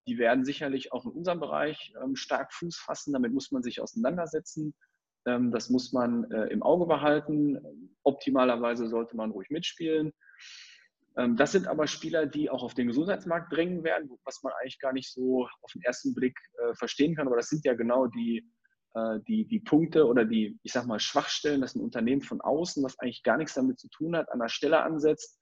die 0.07 0.19
werden 0.19 0.45
sicherlich 0.45 0.93
auch 0.93 1.05
in 1.05 1.13
unserem 1.13 1.41
Bereich 1.41 1.95
ähm, 2.03 2.17
stark 2.17 2.53
Fuß 2.53 2.77
fassen. 2.77 3.13
Damit 3.13 3.33
muss 3.33 3.53
man 3.53 3.63
sich 3.63 3.81
auseinandersetzen. 3.81 4.75
Ähm, 5.27 5.51
das 5.51 5.71
muss 5.71 5.93
man 5.93 6.31
äh, 6.31 6.47
im 6.47 6.63
Auge 6.63 6.87
behalten. 6.87 7.59
Optimalerweise 8.03 8.89
sollte 8.89 9.17
man 9.17 9.31
ruhig 9.31 9.51
mitspielen. 9.51 10.13
Ähm, 11.17 11.37
das 11.37 11.53
sind 11.53 11.67
aber 11.67 11.87
Spieler, 11.87 12.27
die 12.27 12.51
auch 12.51 12.63
auf 12.63 12.75
den 12.75 12.89
Gesundheitsmarkt 12.89 13.53
drängen 13.53 13.85
werden, 13.85 14.11
was 14.25 14.43
man 14.43 14.53
eigentlich 14.61 14.81
gar 14.81 14.93
nicht 14.93 15.13
so 15.13 15.49
auf 15.63 15.73
den 15.73 15.83
ersten 15.83 16.15
Blick 16.15 16.39
äh, 16.59 16.75
verstehen 16.75 17.15
kann. 17.15 17.27
Aber 17.27 17.37
das 17.37 17.49
sind 17.49 17.65
ja 17.65 17.75
genau 17.75 18.07
die, 18.07 18.49
äh, 18.95 19.21
die, 19.29 19.47
die 19.47 19.61
Punkte 19.61 20.07
oder 20.07 20.25
die, 20.25 20.59
ich 20.63 20.73
sag 20.73 20.87
mal, 20.87 21.01
Schwachstellen, 21.01 21.61
dass 21.61 21.75
ein 21.75 21.83
Unternehmen 21.83 22.23
von 22.23 22.41
außen, 22.41 22.83
was 22.83 22.99
eigentlich 22.99 23.23
gar 23.23 23.37
nichts 23.37 23.55
damit 23.55 23.79
zu 23.79 23.89
tun 23.89 24.17
hat, 24.17 24.31
an 24.31 24.41
der 24.41 24.49
Stelle 24.49 24.83
ansetzt, 24.83 25.41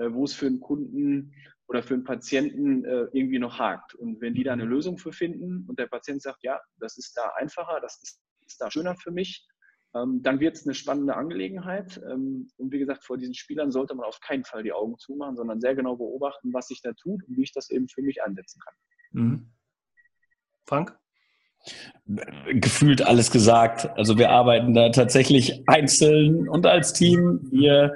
wo 0.00 0.22
es 0.22 0.32
für 0.32 0.46
einen 0.46 0.60
Kunden 0.60 1.34
oder 1.66 1.82
für 1.82 1.94
einen 1.94 2.04
Patienten 2.04 2.84
irgendwie 2.84 3.40
noch 3.40 3.58
hakt. 3.58 3.96
Und 3.96 4.20
wenn 4.20 4.32
die 4.32 4.44
da 4.44 4.52
eine 4.52 4.64
Lösung 4.64 4.96
für 4.96 5.12
finden 5.12 5.64
und 5.66 5.76
der 5.76 5.88
Patient 5.88 6.22
sagt, 6.22 6.44
ja, 6.44 6.60
das 6.78 6.98
ist 6.98 7.16
da 7.16 7.32
einfacher, 7.36 7.80
das 7.80 8.00
ist 8.04 8.20
ist 8.48 8.60
da 8.60 8.70
schöner 8.70 8.96
für 8.96 9.10
mich. 9.10 9.46
Ähm, 9.94 10.22
dann 10.22 10.40
wird 10.40 10.56
es 10.56 10.66
eine 10.66 10.74
spannende 10.74 11.16
Angelegenheit. 11.16 12.00
Ähm, 12.10 12.50
und 12.56 12.72
wie 12.72 12.78
gesagt, 12.78 13.04
vor 13.04 13.16
diesen 13.16 13.34
Spielern 13.34 13.70
sollte 13.70 13.94
man 13.94 14.06
auf 14.06 14.20
keinen 14.20 14.44
Fall 14.44 14.62
die 14.62 14.72
Augen 14.72 14.98
zumachen, 14.98 15.36
sondern 15.36 15.60
sehr 15.60 15.74
genau 15.74 15.96
beobachten, 15.96 16.52
was 16.52 16.68
sich 16.68 16.82
da 16.82 16.92
tut 16.92 17.22
und 17.26 17.36
wie 17.36 17.42
ich 17.42 17.52
das 17.52 17.70
eben 17.70 17.88
für 17.88 18.02
mich 18.02 18.22
einsetzen 18.22 18.60
kann. 18.60 18.74
Mhm. 19.12 19.50
Frank? 20.66 20.98
Gefühlt 22.46 23.02
alles 23.02 23.30
gesagt. 23.30 23.88
Also 23.98 24.18
wir 24.18 24.30
arbeiten 24.30 24.74
da 24.74 24.90
tatsächlich 24.90 25.64
einzeln 25.66 26.48
und 26.48 26.66
als 26.66 26.92
Team. 26.92 27.48
Wir 27.50 27.94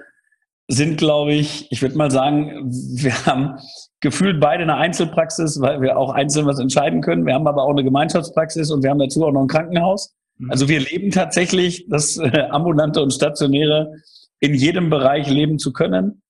sind, 0.69 0.97
glaube 0.97 1.35
ich, 1.35 1.71
ich 1.71 1.83
würde 1.83 1.97
mal 1.97 2.11
sagen, 2.11 2.71
wir 2.71 3.27
haben 3.27 3.59
gefühlt 4.01 4.41
beide 4.41 4.62
eine 4.62 4.77
Einzelpraxis, 4.77 5.61
weil 5.61 5.81
wir 5.81 5.97
auch 5.99 6.11
einzeln 6.11 6.47
was 6.47 6.59
entscheiden 6.59 7.03
können. 7.03 7.27
Wir 7.27 7.35
haben 7.35 7.47
aber 7.47 7.62
auch 7.62 7.71
eine 7.71 7.85
Gemeinschaftspraxis 7.85 8.71
und 8.71 8.83
wir 8.83 8.91
haben 8.91 8.99
dazu 8.99 9.25
auch 9.25 9.33
noch 9.33 9.43
ein 9.43 9.49
Krankenhaus. 9.49 10.17
Mhm. 10.38 10.51
Also 10.51 10.68
wir 10.68 10.81
leben 10.81 11.11
tatsächlich 11.11 11.87
das 11.88 12.18
äh, 12.18 12.47
ambulante 12.51 13.03
und 13.03 13.12
stationäre 13.12 13.92
in 14.40 14.55
jedem 14.55 14.90
Bereich 14.90 15.29
leben 15.29 15.59
zu 15.59 15.73
können. 15.73 16.23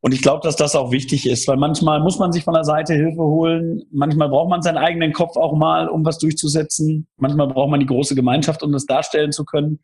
Und 0.00 0.12
ich 0.12 0.22
glaube, 0.22 0.40
dass 0.42 0.56
das 0.56 0.76
auch 0.76 0.92
wichtig 0.92 1.26
ist, 1.26 1.48
weil 1.48 1.56
manchmal 1.56 2.00
muss 2.00 2.18
man 2.18 2.30
sich 2.30 2.44
von 2.44 2.54
der 2.54 2.64
Seite 2.64 2.94
Hilfe 2.94 3.22
holen. 3.22 3.82
Manchmal 3.90 4.28
braucht 4.28 4.50
man 4.50 4.62
seinen 4.62 4.78
eigenen 4.78 5.12
Kopf 5.12 5.36
auch 5.36 5.56
mal, 5.56 5.88
um 5.88 6.04
was 6.04 6.18
durchzusetzen. 6.18 7.08
Manchmal 7.16 7.48
braucht 7.48 7.70
man 7.70 7.80
die 7.80 7.86
große 7.86 8.14
Gemeinschaft, 8.14 8.62
um 8.62 8.72
das 8.72 8.86
darstellen 8.86 9.32
zu 9.32 9.44
können. 9.44 9.80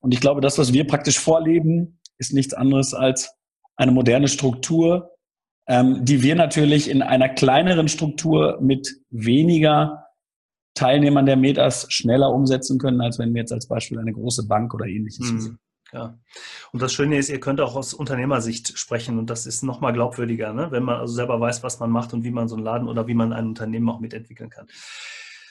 Und 0.00 0.14
ich 0.14 0.20
glaube, 0.20 0.40
das, 0.40 0.56
was 0.56 0.72
wir 0.72 0.86
praktisch 0.86 1.18
vorleben, 1.18 2.00
ist 2.16 2.32
nichts 2.32 2.54
anderes 2.54 2.94
als 2.94 3.34
eine 3.76 3.92
moderne 3.92 4.28
Struktur, 4.28 5.10
ähm, 5.68 6.04
die 6.04 6.22
wir 6.22 6.36
natürlich 6.36 6.88
in 6.88 7.02
einer 7.02 7.28
kleineren 7.28 7.88
Struktur 7.88 8.58
mit 8.60 8.88
weniger 9.10 10.05
Teilnehmern 10.76 11.26
der 11.26 11.36
Metas 11.36 11.86
schneller 11.90 12.30
umsetzen 12.30 12.78
können, 12.78 13.00
als 13.00 13.18
wenn 13.18 13.34
wir 13.34 13.40
jetzt 13.40 13.52
als 13.52 13.66
Beispiel 13.66 13.98
eine 13.98 14.12
große 14.12 14.46
Bank 14.46 14.72
oder 14.74 14.86
ähnliches 14.86 15.32
mhm. 15.32 15.58
Ja. 15.92 16.18
Und 16.72 16.82
das 16.82 16.92
Schöne 16.92 17.16
ist, 17.16 17.30
ihr 17.30 17.40
könnt 17.40 17.60
auch 17.60 17.76
aus 17.76 17.94
Unternehmersicht 17.94 18.76
sprechen 18.76 19.18
und 19.18 19.30
das 19.30 19.46
ist 19.46 19.62
nochmal 19.62 19.92
glaubwürdiger, 19.92 20.52
ne? 20.52 20.68
wenn 20.70 20.82
man 20.82 20.96
also 20.96 21.14
selber 21.14 21.40
weiß, 21.40 21.62
was 21.62 21.78
man 21.78 21.90
macht 21.90 22.12
und 22.12 22.24
wie 22.24 22.32
man 22.32 22.48
so 22.48 22.56
einen 22.56 22.64
Laden 22.64 22.88
oder 22.88 23.06
wie 23.06 23.14
man 23.14 23.32
ein 23.32 23.46
Unternehmen 23.46 23.88
auch 23.88 24.00
mitentwickeln 24.00 24.50
kann. 24.50 24.66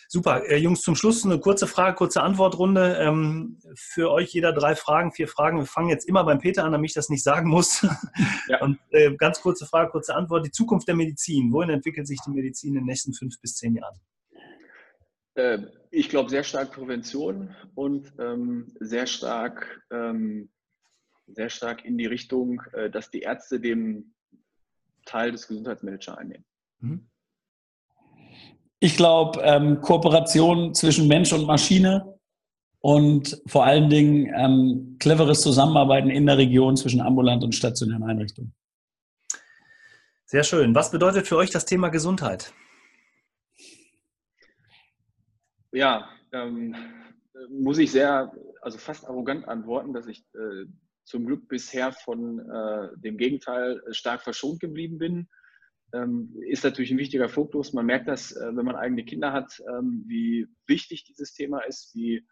Super. 0.08 0.48
Äh, 0.48 0.58
Jungs, 0.58 0.82
zum 0.82 0.96
Schluss 0.96 1.26
eine 1.26 1.40
kurze 1.40 1.68
Frage, 1.68 1.96
kurze 1.96 2.22
Antwortrunde. 2.22 2.98
Ähm, 3.00 3.60
für 3.76 4.12
euch 4.12 4.32
jeder 4.34 4.54
drei 4.54 4.76
Fragen, 4.76 5.12
vier 5.12 5.28
Fragen. 5.28 5.58
Wir 5.58 5.66
fangen 5.66 5.90
jetzt 5.90 6.08
immer 6.08 6.24
beim 6.24 6.40
Peter 6.40 6.64
an, 6.64 6.74
damit 6.74 6.92
ich 6.92 6.94
das 6.94 7.10
nicht 7.10 7.24
sagen 7.24 7.50
muss. 7.50 7.86
Ja. 8.48 8.62
Und 8.62 8.78
äh, 8.92 9.16
ganz 9.16 9.42
kurze 9.42 9.66
Frage, 9.66 9.90
kurze 9.90 10.14
Antwort. 10.14 10.46
Die 10.46 10.52
Zukunft 10.52 10.88
der 10.88 10.96
Medizin. 10.96 11.52
Wohin 11.52 11.72
entwickelt 11.72 12.08
sich 12.08 12.20
die 12.26 12.30
Medizin 12.30 12.70
in 12.70 12.76
den 12.76 12.86
nächsten 12.86 13.14
fünf 13.14 13.42
bis 13.42 13.56
zehn 13.56 13.76
Jahren? 13.76 14.00
Äh, 15.36 15.60
ich 15.92 16.10
glaube 16.10 16.30
sehr 16.30 16.44
stark 16.44 16.72
Prävention 16.72 17.56
und 17.76 18.12
ähm, 18.20 18.74
sehr 18.80 19.06
stark, 19.06 19.82
ähm, 19.92 20.50
sehr 21.28 21.50
stark 21.50 21.86
in 21.86 21.98
die 21.98 22.06
Richtung, 22.06 22.62
äh, 22.74 22.90
dass 22.90 23.12
die 23.12 23.22
Ärzte 23.22 23.60
den 23.60 24.14
Teil 25.06 25.32
des 25.32 25.48
Gesundheitsmanagers 25.48 26.18
einnehmen. 26.18 26.46
Mhm. 26.80 27.08
Ich 28.80 28.98
glaube, 28.98 29.42
ähm, 29.42 29.82
Kooperation 29.82 30.74
zwischen 30.74 31.08
Mensch 31.08 31.32
und 31.32 31.46
Maschine 31.46 32.20
und 32.80 33.42
vor 33.48 33.66
allen 33.66 33.90
Dingen 33.90 34.32
ähm, 34.36 34.98
cleveres 35.00 35.42
Zusammenarbeiten 35.42 36.10
in 36.10 36.26
der 36.26 36.38
Region 36.38 36.78
zwischen 36.78 37.02
ambulant 37.02 37.44
und 37.44 37.56
stationären 37.56 38.04
Einrichtungen. 38.04 38.54
Sehr 40.26 40.44
schön. 40.44 40.76
Was 40.76 40.92
bedeutet 40.92 41.28
für 41.28 41.38
euch 41.38 41.50
das 41.52 41.66
Thema 41.66 41.90
Gesundheit? 41.90 42.54
Ja, 45.76 46.08
ähm, 46.32 46.74
muss 47.50 47.80
ich 47.80 47.92
sehr, 47.92 48.32
also 48.62 48.78
fast 48.78 49.06
arrogant 49.06 49.46
antworten, 49.46 49.92
dass 49.92 50.08
ich 50.08 50.24
äh, 50.34 50.68
zum 51.04 51.26
Glück 51.26 51.50
bisher 51.50 51.92
von 51.92 52.40
äh, 52.40 52.98
dem 52.98 53.18
Gegenteil 53.18 53.82
stark 53.92 54.22
verschont 54.22 54.62
geblieben 54.62 54.98
bin. 54.98 55.28
Ähm, 55.94 56.34
ist 56.48 56.64
natürlich 56.64 56.92
ein 56.92 56.98
wichtiger 56.98 57.28
Fokus. 57.28 57.74
Man 57.74 57.88
merkt 57.88 58.08
das, 58.08 58.32
äh, 58.32 58.56
wenn 58.56 58.64
man 58.64 58.78
eigene 58.78 59.04
Kinder 59.04 59.34
hat, 59.34 59.62
ähm, 59.68 60.06
wie 60.08 60.48
wichtig 60.66 61.04
dieses 61.04 61.34
Thema 61.34 61.60
ist, 61.60 61.94
wie, 61.94 62.26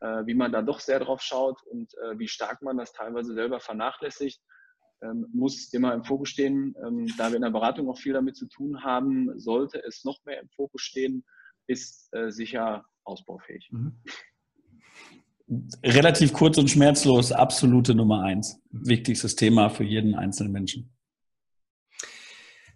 äh, 0.00 0.24
wie 0.26 0.34
man 0.34 0.52
da 0.52 0.62
doch 0.62 0.78
sehr 0.78 1.00
drauf 1.00 1.20
schaut 1.20 1.60
und 1.64 1.92
äh, 1.94 2.16
wie 2.16 2.28
stark 2.28 2.62
man 2.62 2.76
das 2.76 2.92
teilweise 2.92 3.34
selber 3.34 3.58
vernachlässigt. 3.58 4.40
Ähm, 5.02 5.26
muss 5.32 5.72
immer 5.74 5.94
im 5.94 6.04
Fokus 6.04 6.28
stehen. 6.28 6.76
Ähm, 6.86 7.12
da 7.18 7.30
wir 7.30 7.36
in 7.36 7.42
der 7.42 7.50
Beratung 7.50 7.88
auch 7.88 7.98
viel 7.98 8.12
damit 8.12 8.36
zu 8.36 8.46
tun 8.46 8.84
haben, 8.84 9.36
sollte 9.40 9.82
es 9.82 10.04
noch 10.04 10.24
mehr 10.24 10.40
im 10.40 10.48
Fokus 10.50 10.82
stehen 10.82 11.24
ist 11.66 12.12
äh, 12.12 12.30
sicher 12.30 12.84
ausbaufähig. 13.04 13.68
Mhm. 13.70 14.00
relativ 15.84 16.32
kurz 16.32 16.56
und 16.56 16.70
schmerzlos 16.70 17.32
absolute 17.32 17.94
Nummer 17.94 18.22
eins. 18.22 18.60
Wichtigstes 18.70 19.36
Thema 19.36 19.68
für 19.68 19.84
jeden 19.84 20.14
einzelnen 20.14 20.52
Menschen. 20.52 20.94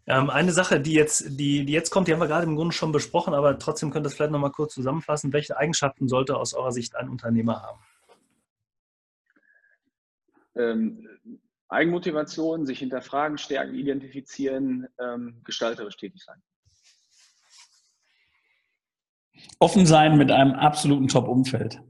Ähm, 0.06 0.30
eine 0.30 0.52
Sache, 0.52 0.80
die 0.80 0.94
jetzt, 0.94 1.38
die, 1.38 1.66
die 1.66 1.72
jetzt 1.72 1.90
kommt, 1.90 2.08
die 2.08 2.12
haben 2.12 2.20
wir 2.20 2.26
gerade 2.26 2.46
im 2.46 2.56
Grunde 2.56 2.74
schon 2.74 2.92
besprochen, 2.92 3.34
aber 3.34 3.58
trotzdem 3.58 3.90
könnt 3.90 4.04
ihr 4.04 4.08
das 4.08 4.14
vielleicht 4.14 4.32
nochmal 4.32 4.52
kurz 4.52 4.72
zusammenfassen. 4.72 5.34
Welche 5.34 5.58
Eigenschaften 5.58 6.08
sollte 6.08 6.36
aus 6.36 6.54
eurer 6.54 6.72
Sicht 6.72 6.96
ein 6.96 7.10
Unternehmer 7.10 7.62
haben? 7.62 7.78
Ähm, 10.56 11.08
Eigenmotivation, 11.68 12.64
sich 12.64 12.78
hinterfragen, 12.78 13.36
stärken, 13.36 13.74
identifizieren, 13.74 14.88
ähm, 14.98 15.42
gestalterisch 15.44 15.98
tätig 15.98 16.22
sein. 16.24 16.42
Offen 19.58 19.86
sein 19.86 20.16
mit 20.16 20.30
einem 20.30 20.52
absoluten 20.52 21.08
Top-Umfeld. 21.08 21.82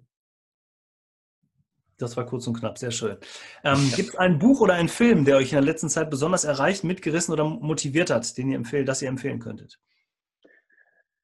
Das 1.98 2.16
war 2.16 2.24
kurz 2.26 2.46
und 2.46 2.58
knapp, 2.58 2.78
sehr 2.78 2.92
schön. 2.92 3.16
Ähm, 3.64 3.90
Gibt 3.96 4.11
es 4.11 4.14
ein 4.16 4.38
Buch 4.38 4.61
oder 4.61 4.74
einen 4.74 4.88
Film, 4.88 5.24
der 5.24 5.37
euch 5.37 5.50
in 5.50 5.56
der 5.56 5.62
letzten 5.62 5.88
Zeit 5.88 6.11
besonders 6.11 6.44
erreicht, 6.44 6.84
mitgerissen 6.84 7.32
oder 7.32 7.44
motiviert 7.44 8.11
hat, 8.11 8.38
den 8.38 8.50
ihr 8.50 8.56
empfehlt, 8.56 8.87
das 8.87 9.02
ihr 9.02 9.08
empfehlen 9.08 9.40
könntet? 9.40 9.80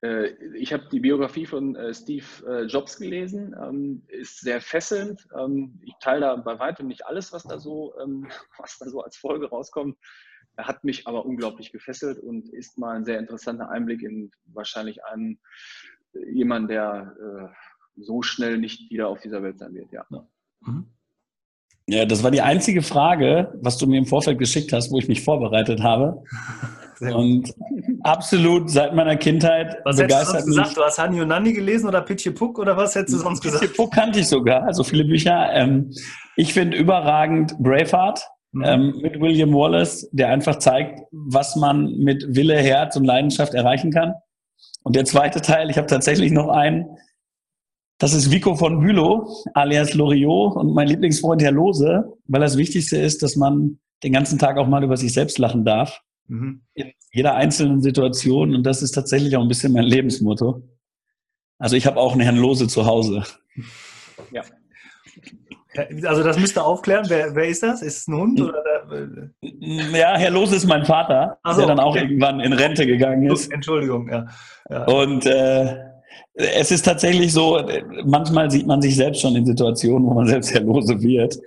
Äh, 0.04 0.34
ich 0.56 0.72
habe 0.72 0.88
die 0.90 0.98
Biografie 0.98 1.46
von 1.46 1.76
äh, 1.76 1.94
Steve 1.94 2.26
äh, 2.46 2.64
Jobs 2.64 2.98
gelesen, 2.98 3.54
ähm, 3.60 4.02
ist 4.08 4.40
sehr 4.40 4.60
fesselnd. 4.60 5.26
Ähm, 5.38 5.80
ich 5.82 5.94
teile 6.00 6.20
da 6.20 6.36
bei 6.36 6.58
weitem 6.58 6.88
nicht 6.88 7.06
alles, 7.06 7.32
was 7.32 7.44
da 7.44 7.58
so, 7.58 7.94
ähm, 8.02 8.28
was 8.58 8.78
da 8.78 8.86
so 8.86 9.00
als 9.00 9.16
Folge 9.16 9.48
rauskommt. 9.48 9.96
Er 10.56 10.68
hat 10.68 10.84
mich 10.84 11.06
aber 11.06 11.24
unglaublich 11.24 11.72
gefesselt 11.72 12.18
und 12.18 12.48
ist 12.48 12.78
mal 12.78 12.96
ein 12.96 13.04
sehr 13.04 13.18
interessanter 13.18 13.70
Einblick 13.70 14.02
in 14.02 14.30
wahrscheinlich 14.46 15.04
einen 15.04 15.40
jemanden, 16.32 16.68
der 16.68 17.52
so 17.96 18.22
schnell 18.22 18.58
nicht 18.58 18.90
wieder 18.90 19.08
auf 19.08 19.20
dieser 19.20 19.42
Welt 19.42 19.58
sein 19.58 19.74
wird. 19.74 19.92
Ja. 19.92 20.04
Mhm. 20.60 20.86
Ja, 21.86 22.06
das 22.06 22.22
war 22.22 22.30
die 22.30 22.40
einzige 22.40 22.82
Frage, 22.82 23.52
was 23.60 23.76
du 23.76 23.86
mir 23.86 23.98
im 23.98 24.06
Vorfeld 24.06 24.38
geschickt 24.38 24.72
hast, 24.72 24.90
wo 24.90 24.98
ich 24.98 25.08
mich 25.08 25.22
vorbereitet 25.22 25.82
habe. 25.82 26.22
Und 27.00 27.52
absolut 28.02 28.70
seit 28.70 28.94
meiner 28.94 29.16
Kindheit 29.16 29.76
was 29.84 29.96
begeistert 29.96 30.36
hättest 30.36 30.48
du 30.48 30.52
sonst 30.52 30.68
gesagt? 30.68 30.76
Du 30.76 30.82
hast 30.82 30.98
Hani 30.98 31.20
und 31.20 31.28
Nani 31.28 31.52
gelesen 31.52 31.88
oder 31.88 32.00
Pitje 32.00 32.32
Puck 32.32 32.58
oder 32.58 32.76
was 32.76 32.94
hättest 32.94 33.14
du 33.14 33.18
sonst 33.18 33.42
gesagt? 33.42 33.62
Pitje 33.62 33.76
Puck 33.76 33.92
kannte 33.92 34.20
ich 34.20 34.28
sogar, 34.28 34.72
so 34.72 34.84
viele 34.84 35.04
Bücher. 35.04 35.52
Ähm, 35.52 35.90
ich 36.36 36.54
finde 36.54 36.76
überragend 36.76 37.58
Braveheart 37.58 38.26
mhm. 38.52 38.64
ähm, 38.64 38.98
mit 39.02 39.20
William 39.20 39.52
Wallace, 39.52 40.08
der 40.12 40.28
einfach 40.28 40.60
zeigt, 40.60 41.00
was 41.10 41.56
man 41.56 41.96
mit 41.98 42.24
Wille, 42.28 42.56
Herz 42.56 42.96
und 42.96 43.04
Leidenschaft 43.04 43.54
erreichen 43.54 43.90
kann. 43.90 44.14
Und 44.84 44.96
der 44.96 45.04
zweite 45.04 45.40
Teil, 45.40 45.70
ich 45.70 45.78
habe 45.78 45.88
tatsächlich 45.88 46.30
noch 46.30 46.48
einen, 46.48 46.86
das 47.98 48.12
ist 48.12 48.30
Vico 48.30 48.54
von 48.54 48.80
Bülow, 48.80 49.28
alias 49.54 49.94
Loriot 49.94 50.56
und 50.56 50.74
mein 50.74 50.88
Lieblingsfreund 50.88 51.42
Herr 51.42 51.52
Lose, 51.52 52.04
weil 52.26 52.40
das 52.40 52.56
Wichtigste 52.56 52.98
ist, 52.98 53.22
dass 53.22 53.34
man 53.34 53.78
den 54.02 54.12
ganzen 54.12 54.38
Tag 54.38 54.58
auch 54.58 54.68
mal 54.68 54.84
über 54.84 54.96
sich 54.96 55.12
selbst 55.12 55.38
lachen 55.38 55.64
darf. 55.64 56.02
Mhm. 56.28 56.62
In 56.74 56.92
jeder 57.12 57.34
einzelnen 57.34 57.80
Situation. 57.80 58.54
Und 58.54 58.64
das 58.64 58.82
ist 58.82 58.92
tatsächlich 58.92 59.36
auch 59.36 59.42
ein 59.42 59.48
bisschen 59.48 59.72
mein 59.72 59.84
Lebensmotto. 59.84 60.62
Also 61.58 61.76
ich 61.76 61.86
habe 61.86 61.98
auch 61.98 62.12
einen 62.12 62.20
Herrn 62.20 62.36
Lose 62.36 62.68
zu 62.68 62.84
Hause. 62.84 63.24
Ja. 64.32 64.42
Also 66.04 66.22
das 66.22 66.38
müsst 66.38 66.56
ihr 66.56 66.64
aufklären. 66.64 67.04
Wer, 67.08 67.34
wer 67.34 67.48
ist 67.48 67.62
das? 67.62 67.82
Ist 67.82 67.98
es 67.98 68.08
ein 68.08 68.16
Hund? 68.16 68.40
Oder 68.40 68.62
der? 68.62 69.30
Ja, 69.60 70.16
Herr 70.16 70.30
Lose 70.30 70.56
ist 70.56 70.66
mein 70.66 70.84
Vater, 70.84 71.38
so, 71.44 71.58
der 71.58 71.66
dann 71.66 71.80
auch 71.80 71.90
okay. 71.90 72.02
irgendwann 72.02 72.40
in 72.40 72.52
Rente 72.52 72.86
gegangen 72.86 73.30
ist. 73.30 73.52
Entschuldigung, 73.52 74.08
ja. 74.08 74.26
ja. 74.70 74.84
Und 74.84 75.26
äh, 75.26 75.76
es 76.34 76.70
ist 76.70 76.84
tatsächlich 76.84 77.32
so, 77.32 77.60
manchmal 78.04 78.50
sieht 78.50 78.66
man 78.66 78.82
sich 78.82 78.96
selbst 78.96 79.20
schon 79.20 79.36
in 79.36 79.46
Situationen, 79.46 80.06
wo 80.06 80.14
man 80.14 80.26
selbst 80.26 80.52
Herr 80.52 80.62
Lose 80.62 81.00
wird. 81.00 81.38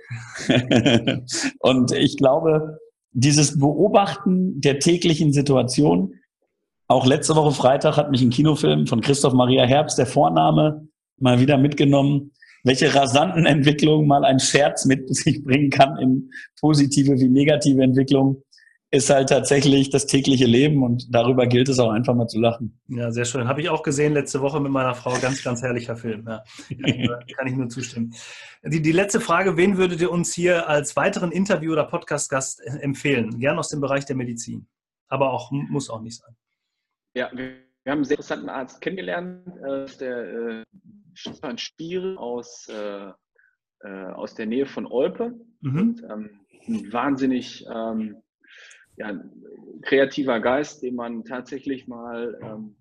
Und 1.60 1.92
ich 1.92 2.16
glaube, 2.16 2.78
dieses 3.12 3.58
Beobachten 3.58 4.60
der 4.60 4.78
täglichen 4.78 5.32
Situation, 5.32 6.14
auch 6.86 7.04
letzte 7.04 7.36
Woche 7.36 7.52
Freitag 7.52 7.96
hat 7.96 8.10
mich 8.10 8.22
ein 8.22 8.30
Kinofilm 8.30 8.86
von 8.86 9.00
Christoph 9.00 9.34
Maria 9.34 9.64
Herbst, 9.64 9.98
der 9.98 10.06
Vorname, 10.06 10.88
mal 11.18 11.40
wieder 11.40 11.58
mitgenommen, 11.58 12.32
welche 12.64 12.94
rasanten 12.94 13.46
Entwicklungen 13.46 14.06
mal 14.06 14.24
ein 14.24 14.40
Scherz 14.40 14.84
mit 14.84 15.14
sich 15.14 15.44
bringen 15.44 15.70
kann 15.70 15.98
in 15.98 16.30
positive 16.60 17.18
wie 17.18 17.28
negative 17.28 17.82
Entwicklungen 17.82 18.42
ist 18.90 19.10
halt 19.10 19.28
tatsächlich 19.28 19.90
das 19.90 20.06
tägliche 20.06 20.46
Leben 20.46 20.82
und 20.82 21.14
darüber 21.14 21.46
gilt 21.46 21.68
es 21.68 21.78
auch 21.78 21.90
einfach 21.90 22.14
mal 22.14 22.26
zu 22.26 22.40
lachen. 22.40 22.80
Ja, 22.88 23.10
sehr 23.10 23.26
schön. 23.26 23.46
Habe 23.46 23.60
ich 23.60 23.68
auch 23.68 23.82
gesehen 23.82 24.14
letzte 24.14 24.40
Woche 24.40 24.60
mit 24.60 24.72
meiner 24.72 24.94
Frau. 24.94 25.12
Ganz, 25.20 25.44
ganz 25.44 25.60
herrlicher 25.60 25.94
Film. 25.94 26.24
Ja, 26.26 26.42
kann, 26.68 26.86
ich 26.86 27.06
nur, 27.06 27.18
kann 27.36 27.46
ich 27.46 27.54
nur 27.54 27.68
zustimmen. 27.68 28.14
Die, 28.64 28.80
die 28.80 28.92
letzte 28.92 29.20
Frage, 29.20 29.58
wen 29.58 29.76
würdet 29.76 30.00
ihr 30.00 30.10
uns 30.10 30.32
hier 30.32 30.68
als 30.68 30.96
weiteren 30.96 31.32
Interview- 31.32 31.72
oder 31.72 31.84
Podcast-Gast 31.84 32.62
empfehlen? 32.80 33.38
Gern 33.38 33.58
aus 33.58 33.68
dem 33.68 33.82
Bereich 33.82 34.06
der 34.06 34.16
Medizin. 34.16 34.66
Aber 35.08 35.32
auch, 35.32 35.50
muss 35.50 35.90
auch 35.90 36.00
nicht 36.00 36.16
sein. 36.16 36.34
Ja, 37.14 37.30
wir, 37.34 37.56
haben 37.86 37.98
einen 37.98 38.04
sehr 38.04 38.16
interessanten 38.16 38.48
Arzt 38.48 38.80
kennengelernt, 38.80 39.46
äh, 40.00 40.62
der 41.24 41.32
äh, 41.32 41.34
Stefan 41.34 41.58
Stiere 41.58 42.18
aus, 42.18 42.68
äh, 42.68 43.10
äh, 43.80 44.06
aus 44.12 44.34
der 44.34 44.46
Nähe 44.46 44.66
von 44.66 44.86
Olpe. 44.86 45.34
Mhm. 45.60 45.78
Und, 45.78 46.02
ähm, 46.02 46.40
ein 46.66 46.92
wahnsinnig 46.92 47.64
ähm, 47.72 48.16
ja, 48.96 49.18
kreativer 49.82 50.40
Geist, 50.40 50.82
den 50.82 50.96
man 50.96 51.24
tatsächlich 51.24 51.86
mal 51.86 52.38
ähm, 52.42 52.76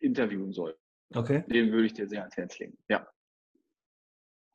interviewen 0.00 0.52
soll. 0.52 0.76
Okay. 1.14 1.44
Den 1.46 1.70
würde 1.72 1.86
ich 1.86 1.94
dir 1.94 2.08
sehr 2.08 2.20
ans 2.20 2.36
Herz 2.36 2.58
legen. 2.58 2.76
Ja. 2.88 3.06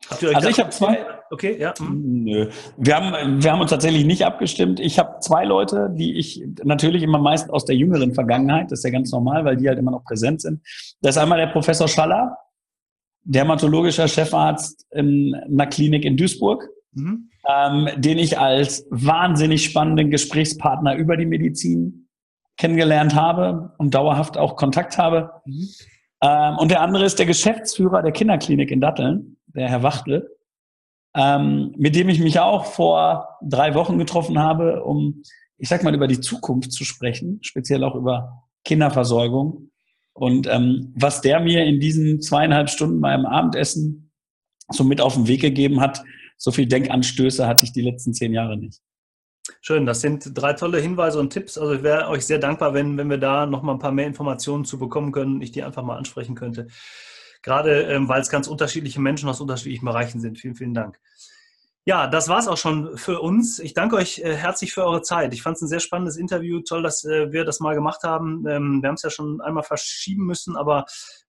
also 0.09 0.49
ich 0.49 0.59
habe 0.59 0.69
zwei. 0.69 1.05
Okay, 1.31 1.57
ja. 1.59 1.73
Mhm. 1.79 2.23
Nö. 2.25 2.49
Wir 2.77 2.95
haben, 2.95 3.41
wir 3.41 3.51
haben 3.51 3.61
uns 3.61 3.71
tatsächlich 3.71 4.05
nicht 4.05 4.25
abgestimmt. 4.25 4.79
Ich 4.79 4.99
habe 4.99 5.19
zwei 5.21 5.45
Leute, 5.45 5.89
die 5.93 6.17
ich 6.17 6.43
natürlich 6.63 7.01
immer 7.01 7.19
meist 7.19 7.49
aus 7.49 7.65
der 7.65 7.75
jüngeren 7.75 8.13
Vergangenheit, 8.13 8.71
das 8.71 8.79
ist 8.79 8.85
ja 8.85 8.91
ganz 8.91 9.11
normal, 9.11 9.45
weil 9.45 9.55
die 9.55 9.67
halt 9.67 9.79
immer 9.79 9.91
noch 9.91 10.03
präsent 10.03 10.41
sind. 10.41 10.61
Das 11.01 11.15
ist 11.15 11.21
einmal 11.21 11.39
der 11.39 11.47
Professor 11.47 11.87
Schaller, 11.87 12.37
dermatologischer 13.23 14.07
Chefarzt 14.07 14.85
in 14.91 15.35
einer 15.35 15.67
Klinik 15.67 16.05
in 16.05 16.17
Duisburg 16.17 16.69
mhm. 16.93 17.29
ähm, 17.47 17.89
den 17.97 18.17
ich 18.17 18.37
als 18.37 18.85
wahnsinnig 18.89 19.65
spannenden 19.65 20.09
Gesprächspartner 20.11 20.95
über 20.95 21.17
die 21.17 21.25
Medizin 21.25 22.07
kennengelernt 22.57 23.15
habe 23.15 23.73
und 23.77 23.93
dauerhaft 23.93 24.37
auch 24.37 24.55
Kontakt 24.55 24.97
habe. 24.97 25.31
Mhm. 25.45 25.67
Ähm, 26.21 26.57
und 26.57 26.71
der 26.71 26.81
andere 26.81 27.05
ist 27.05 27.19
der 27.19 27.25
Geschäftsführer 27.25 28.01
der 28.01 28.11
Kinderklinik 28.11 28.71
in 28.71 28.81
Datteln, 28.81 29.37
der 29.47 29.69
Herr 29.69 29.83
Wachtel, 29.83 30.29
ähm, 31.15 31.73
mit 31.77 31.95
dem 31.95 32.09
ich 32.09 32.19
mich 32.19 32.39
auch 32.39 32.65
vor 32.65 33.37
drei 33.41 33.73
Wochen 33.73 33.97
getroffen 33.97 34.39
habe, 34.39 34.83
um, 34.83 35.23
ich 35.57 35.69
sag 35.69 35.83
mal, 35.83 35.95
über 35.95 36.07
die 36.07 36.19
Zukunft 36.19 36.73
zu 36.73 36.83
sprechen, 36.83 37.39
speziell 37.41 37.83
auch 37.83 37.95
über 37.95 38.43
Kinderversorgung. 38.65 39.71
Und 40.19 40.47
ähm, 40.47 40.91
was 40.97 41.21
der 41.21 41.39
mir 41.39 41.63
in 41.63 41.79
diesen 41.79 42.21
zweieinhalb 42.21 42.69
Stunden 42.69 42.99
beim 42.99 43.25
Abendessen 43.25 44.11
so 44.69 44.83
mit 44.83 44.99
auf 44.99 45.13
den 45.13 45.29
Weg 45.29 45.39
gegeben 45.39 45.79
hat, 45.79 46.03
so 46.35 46.51
viel 46.51 46.65
Denkanstöße 46.65 47.47
hatte 47.47 47.63
ich 47.63 47.71
die 47.71 47.81
letzten 47.81 48.13
zehn 48.13 48.33
Jahre 48.33 48.57
nicht. 48.57 48.81
Schön, 49.61 49.85
das 49.85 50.01
sind 50.01 50.31
drei 50.33 50.51
tolle 50.51 50.81
Hinweise 50.81 51.21
und 51.21 51.31
Tipps. 51.31 51.57
Also 51.57 51.73
ich 51.73 51.83
wäre 51.83 52.09
euch 52.09 52.25
sehr 52.25 52.37
dankbar, 52.37 52.73
wenn, 52.73 52.97
wenn 52.97 53.09
wir 53.09 53.17
da 53.17 53.45
noch 53.45 53.63
mal 53.63 53.71
ein 53.71 53.79
paar 53.79 53.93
mehr 53.93 54.07
Informationen 54.07 54.65
zu 54.65 54.77
bekommen 54.77 55.13
können 55.13 55.41
ich 55.41 55.53
die 55.53 55.63
einfach 55.63 55.83
mal 55.83 55.95
ansprechen 55.95 56.35
könnte. 56.35 56.67
Gerade 57.41 57.83
ähm, 57.83 58.09
weil 58.09 58.19
es 58.19 58.29
ganz 58.29 58.49
unterschiedliche 58.49 58.99
Menschen 58.99 59.29
aus 59.29 59.39
unterschiedlichen 59.39 59.85
Bereichen 59.85 60.19
sind. 60.19 60.37
Vielen, 60.37 60.55
vielen 60.55 60.73
Dank. 60.73 60.99
Ja, 61.85 62.07
das 62.07 62.27
war 62.27 62.39
es 62.39 62.47
auch 62.47 62.57
schon 62.57 62.97
für 62.97 63.21
uns. 63.21 63.57
Ich 63.57 63.73
danke 63.73 63.95
euch 63.95 64.19
äh, 64.19 64.35
herzlich 64.35 64.73
für 64.73 64.83
eure 64.83 65.01
Zeit. 65.01 65.33
Ich 65.33 65.41
fand 65.41 65.55
es 65.55 65.61
ein 65.61 65.67
sehr 65.67 65.79
spannendes 65.79 66.17
Interview. 66.17 66.59
Toll, 66.61 66.83
dass 66.83 67.03
äh, 67.05 67.31
wir 67.31 67.45
das 67.45 67.59
mal 67.61 67.73
gemacht 67.73 68.03
haben. 68.03 68.45
Ähm, 68.47 68.81
wir 68.81 68.89
haben 68.89 68.95
es 68.95 69.01
ja 69.01 69.09
schon 69.09 69.41
einmal 69.41 69.63
verschieben 69.63 70.25
müssen, 70.25 70.55
aber 70.55 70.85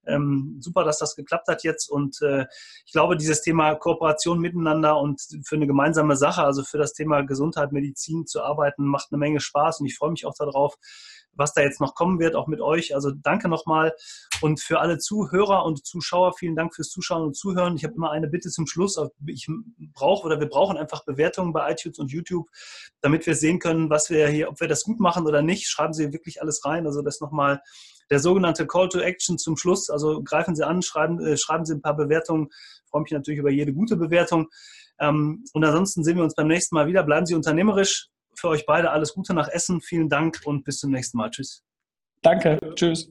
ähm, 0.07 0.59
super, 0.61 0.85
dass 0.85 0.99
das 0.99 1.17
geklappt 1.17 1.49
hat 1.49 1.63
jetzt. 1.65 1.91
Und 1.91 2.21
äh, 2.23 2.47
ich 2.87 2.93
glaube, 2.93 3.17
dieses 3.17 3.43
Thema 3.43 3.75
Kooperation 3.75 4.39
miteinander 4.39 4.99
und 4.99 5.21
für 5.45 5.57
eine 5.57 5.67
gemeinsame 5.67 6.17
Sache, 6.17 6.43
also 6.43 6.63
für 6.63 6.79
das 6.79 6.93
Thema 6.93 7.23
Gesundheit, 7.23 7.73
Medizin 7.73 8.27
zu 8.27 8.43
arbeiten, 8.43 8.85
macht 8.85 9.09
eine 9.11 9.19
Menge 9.19 9.41
Spaß 9.41 9.81
und 9.81 9.87
ich 9.87 9.97
freue 9.97 10.11
mich 10.11 10.27
auch 10.27 10.35
darauf, 10.37 10.77
was 11.35 11.55
da 11.55 11.63
jetzt 11.63 11.81
noch 11.81 11.95
kommen 11.95 12.19
wird, 12.19 12.35
auch 12.35 12.47
mit 12.47 12.61
euch. 12.61 12.95
Also 12.95 13.11
danke 13.11 13.49
nochmal. 13.49 13.95
Und 14.41 14.61
für 14.61 14.81
alle 14.81 14.99
Zuhörer 14.99 15.65
und 15.65 15.85
Zuschauer, 15.85 16.35
vielen 16.35 16.57
Dank 16.57 16.75
fürs 16.75 16.91
Zuschauen 16.91 17.23
und 17.23 17.37
Zuhören. 17.37 17.77
Ich 17.77 17.85
habe 17.85 17.95
immer 17.95 18.11
eine 18.11 18.29
Bitte 18.29 18.51
zum 18.51 18.67
Schluss. 18.67 19.01
Ich 19.27 19.49
brauche 19.95 20.27
oder 20.27 20.41
wir 20.41 20.49
brauchen 20.49 20.77
einfach 20.77 21.05
Bewertungen 21.05 21.53
bei 21.53 21.71
iTunes 21.71 21.99
und 21.99 22.11
YouTube, 22.11 22.49
damit 23.01 23.27
wir 23.27 23.35
sehen 23.35 23.59
können, 23.59 23.91
was 23.91 24.11
wir 24.11 24.29
hier, 24.29 24.49
ob 24.49 24.61
wir 24.61 24.69
das 24.69 24.83
gut 24.85 25.01
machen 25.01 25.27
oder 25.27 25.43
nicht. 25.43 25.69
Schreiben 25.69 25.93
Sie 25.93 26.13
wirklich 26.13 26.43
alles 26.43 26.65
rein. 26.65 26.87
Also 26.87 27.03
das 27.03 27.21
nochmal 27.21 27.63
der 28.11 28.19
sogenannte 28.19 28.67
Call 28.67 28.89
to 28.89 28.99
Action 28.99 29.39
zum 29.39 29.57
Schluss. 29.57 29.91
Also 29.91 30.23
greifen 30.23 30.55
Sie 30.55 30.67
an, 30.67 30.83
schreiben, 30.83 31.25
äh, 31.25 31.37
schreiben 31.37 31.65
Sie 31.65 31.75
ein 31.75 31.83
paar 31.83 31.97
Bewertungen. 31.97 32.49
Ich 32.51 32.91
freue 32.91 33.03
mich 33.03 33.13
natürlich 33.13 33.41
über 33.41 33.51
jede 33.51 33.73
gute 33.73 33.97
Bewertung. 33.97 34.49
Ähm, 34.99 35.45
und 35.53 35.65
ansonsten 35.65 36.05
sehen 36.05 36.17
wir 36.17 36.25
uns 36.25 36.35
beim 36.35 36.49
nächsten 36.49 36.75
Mal 36.75 36.87
wieder. 36.87 37.03
Bleiben 37.03 37.27
Sie 37.27 37.35
unternehmerisch. 37.35 38.09
Für 38.35 38.49
euch 38.49 38.65
beide 38.67 38.91
alles 38.91 39.15
Gute 39.15 39.35
nach 39.35 39.49
Essen. 39.49 39.81
Vielen 39.81 40.09
Dank 40.09 40.41
und 40.45 40.65
bis 40.65 40.79
zum 40.79 40.91
nächsten 40.91 41.19
Mal. 41.19 41.31
Tschüss. 41.31 41.63
Danke. 42.23 42.59
Tschüss. 42.75 43.11